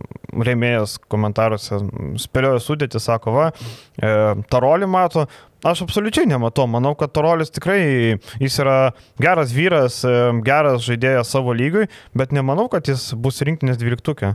[0.45, 1.77] rėmėjas komentaruose,
[2.21, 5.27] spėliojo sudėti, sako, va, uh, Tarolį mato,
[5.65, 8.79] aš absoliučiai nematau, manau, kad Tarolis tikrai, jis yra
[9.21, 11.85] geras vyras, uh, geras žaidėjas savo lygui,
[12.17, 14.33] bet nemanau, kad jis bus rinktinės dvyliktukė.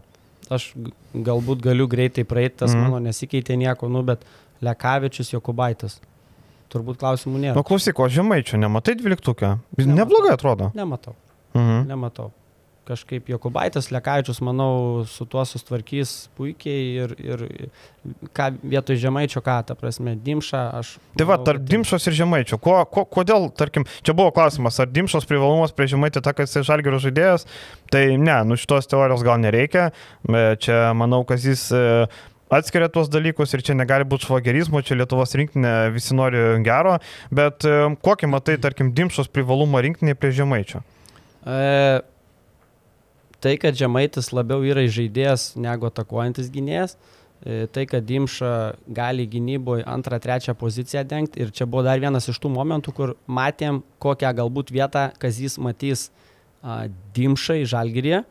[0.50, 0.72] Aš
[1.14, 2.86] galbūt galiu greitai praeiti, tas mm.
[2.86, 4.22] mano nesikeitė nieko, nu, bet
[4.64, 6.00] Lekavičius Jokubaitis.
[6.70, 7.56] Turbūt klausimų nėra.
[7.58, 9.56] Nu, klausyk, o žemai čia nematai dvyliktukę?
[9.80, 10.70] Neblogai atrodo.
[10.78, 11.16] Nematau.
[11.56, 11.88] Mhm.
[11.90, 12.30] Nematau.
[12.90, 17.44] Kažkaip Jokubaitis, Lekavičius, manau, su tuo sustvarkys puikiai ir, ir
[18.34, 20.94] ką vietoj žemaičio, ką, ta prasme, Dimša, aš...
[21.20, 21.68] Tai va, tarp tai...
[21.74, 26.24] Dimšos ir žemaičio, ko, ko, kodėl, tarkim, čia buvo klausimas, ar Dimšos privalumas prie žemaitį
[26.24, 27.46] ta, kad jis žalgerio žaidėjas,
[27.94, 29.90] tai ne, nu šitos teorijos gal nereikia,
[30.64, 31.68] čia manau, kad jis
[32.50, 36.96] atskiria tuos dalykus ir čia negali būti švagerizmo, čia Lietuvos rinktinė visi nori gero,
[37.34, 40.82] bet e, kokį matai, tarkim, Dimšos privalumą rinktinė prie Žemaičio?
[41.46, 42.02] E,
[43.40, 46.96] tai, kad Žemaitis labiau yra žaidėjas negu atakuojantis gynėjas,
[47.44, 48.52] e, tai, kad Dimša
[48.98, 53.14] gali gynyboje antrą, trečią poziciją dengti ir čia buvo dar vienas iš tų momentų, kur
[53.30, 56.08] matėm, kokią galbūt vietą Kazys matys
[56.60, 56.82] a,
[57.16, 58.24] Dimšai Žalgirėje,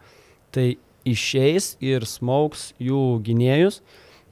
[0.54, 0.68] tai
[1.08, 3.82] išeis ir smauks jų gynėjus.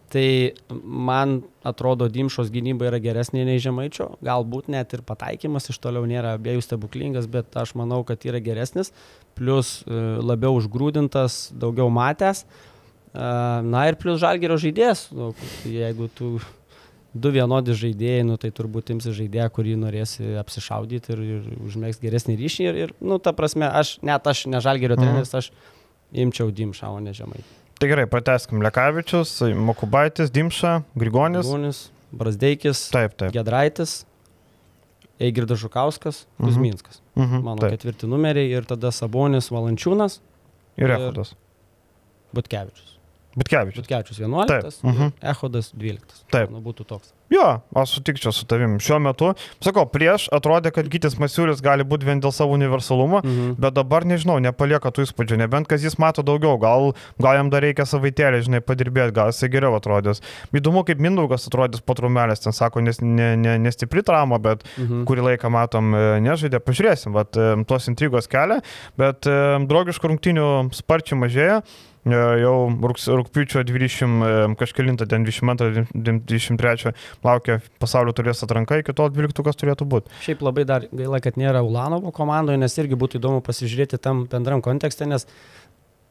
[0.08, 0.28] Tai
[0.72, 6.38] man atrodo, Dimšos gynyba yra geresnė nei Žemaičio, galbūt net ir pataikymas iš toliau nėra
[6.38, 8.94] abiejų stebuklingas, bet aš manau, kad yra geresnis,
[9.36, 12.46] plus e, labiau užgrūdintas, daugiau matęs.
[12.48, 13.28] E,
[13.68, 15.34] na ir plus žalgerio žaidėjas, nu,
[15.68, 16.38] jeigu tu
[17.12, 22.40] du vienodi žaidėjai, nu, tai turbūt imsi žaidėją, kurį norėsi apsišaudyti ir, ir užmėgs geresnį
[22.40, 22.68] ryšį.
[22.72, 25.04] Ir, ir, nu, ta prasme, aš, net aš ne žalgerio mhm.
[25.04, 25.52] treneris, aš
[26.16, 27.67] imčiau Dimšą, o ne Žemaičio.
[27.78, 31.46] Tai gerai, prateskim Lekavičius, Mokubaitis, Dimša, Grigonis.
[31.46, 33.34] Grigonis, Brasdeikis, taip, taip.
[33.36, 34.00] Gedraitis,
[35.22, 36.48] Eigirdas Žukauskas, mhm.
[36.48, 37.02] Kuzminskas.
[37.16, 37.44] Uh -huh.
[37.44, 37.72] Mano taip.
[37.78, 40.20] ketvirti numeriai ir tada Sabonis, Valančiūnas.
[40.78, 41.36] Ir Echodas.
[42.34, 42.97] Butkevičius.
[43.38, 43.84] Butkevičius.
[43.84, 44.48] Butkevičius 11.
[44.48, 44.66] Taip.
[44.84, 45.12] Uh -huh.
[45.22, 46.26] Echodas 12.
[46.32, 46.50] Taip.
[46.52, 47.14] Nu, būtų toks.
[47.30, 48.78] Jo, aš sutikčiau su tavim.
[48.80, 49.34] Šiuo metu,
[49.64, 53.58] sakau, prieš atrodė, kad Gytis Masiulis gali būti vien dėl savo universalumo, mhm.
[53.60, 57.62] bet dabar nežinau, nepalieka tų įspūdžių, nebent kas jis mato daugiau, gal, gal jam dar
[57.62, 60.24] reikia savaitėlį, žinai, padirbėti, gal jisai geriau atrodys.
[60.56, 65.04] Įdomu, kaip Mindaugas atrodys po trumelės, ten sako, nes, ne, ne, nestipri trauma, bet mhm.
[65.10, 67.36] kurį laiką matom e, nežaidė, pažiūrėsim, bet
[67.68, 68.62] tos intrigos kelia,
[68.98, 71.62] bet e, draugiškų rungtinių sparčiai mažėja.
[72.08, 76.94] E, jau rūpiučio 20 kažkėlintą, ten 22-23
[77.26, 80.14] laukia pasaulio turės atranka, iki to 12 turėtų būti.
[80.24, 84.64] Šiaip labai dar gaila, kad nėra Ulanovo komandoje, nes irgi būtų įdomu pasižiūrėti tam bendram
[84.64, 85.28] kontekste, nes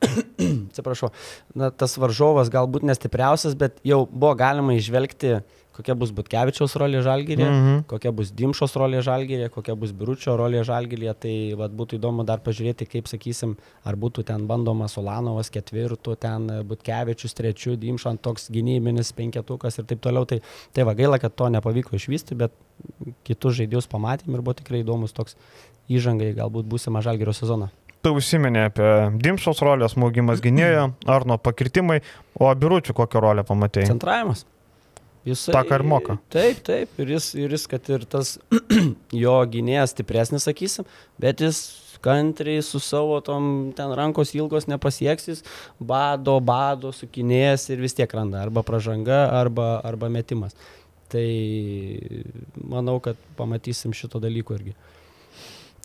[0.68, 1.12] atsiprašau,
[1.56, 5.38] na, tas varžovas galbūt nestipriausias, bet jau buvo galima išvelgti
[5.76, 7.84] kokia bus Butkevičiaus rolė Žalgirė, mm -hmm.
[7.90, 11.12] kokia bus Dimšos rolė Žalgirė, kokia bus Biručio rolė Žalgirė.
[11.20, 16.50] Tai vat, būtų įdomu dar pažiūrėti, kaip sakysim, ar būtų ten bandomas Solanovas ketvirtų, ten
[16.68, 20.24] Butkevičius trečių, Dimšant toks gynybinis penketukas ir taip toliau.
[20.24, 20.40] Tai,
[20.72, 22.52] tai va gaila, kad to nepavyko išvysti, bet
[23.24, 25.36] kitus žaidėjus pamatėm ir buvo tikrai įdomus toks
[25.88, 27.70] įžangai galbūt būsimą Žalgirio sezoną
[28.06, 32.02] tu užsiminė apie Dimšos rolę, smūgimas gynėjo, Arno pakirtimai,
[32.38, 33.88] o Biručių kokią rolę pamatėjai?
[33.90, 34.44] Centravimas.
[35.26, 36.14] Jisai, tą, ką ir moka.
[36.30, 38.36] Taip, taip, ir jis, ir jis kad ir tas
[39.24, 40.86] jo gynėjas stipresnis, sakysim,
[41.22, 41.64] bet jis
[42.04, 45.42] kantriai su savo tom ten rankos ilgos nepasieksis,
[45.80, 50.54] bado, bado, sukinėjęs ir vis tiek randa arba pražanga, arba, arba metimas.
[51.10, 51.26] Tai
[52.62, 54.74] manau, kad pamatysim šito dalyko irgi.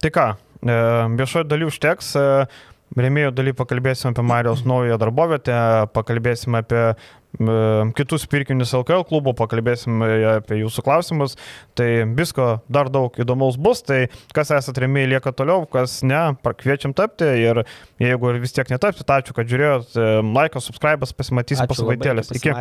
[0.01, 0.27] Tai ką,
[0.65, 0.77] e,
[1.17, 2.27] viešojo daly užteks, e,
[2.91, 5.55] Rėmėjų daly pakalbėsime apie Marijos naują darbovietę,
[5.95, 6.81] pakalbėsime apie
[7.97, 10.03] kitus pirkinius LKL klubų, pakalbėsim
[10.35, 11.37] apie jūsų klausimus.
[11.77, 14.05] Tai visko dar daug įdomaus bus, tai
[14.35, 17.63] kas esate remėjai lieka toliau, kas ne, kviečiam tapti ir
[18.01, 19.95] jeigu vis tiek netapti, tai ačiū, kad žiūrėjot,
[20.31, 22.33] laikas, subscribas, pasimatys po savaitėlės.
[22.35, 22.55] Iki.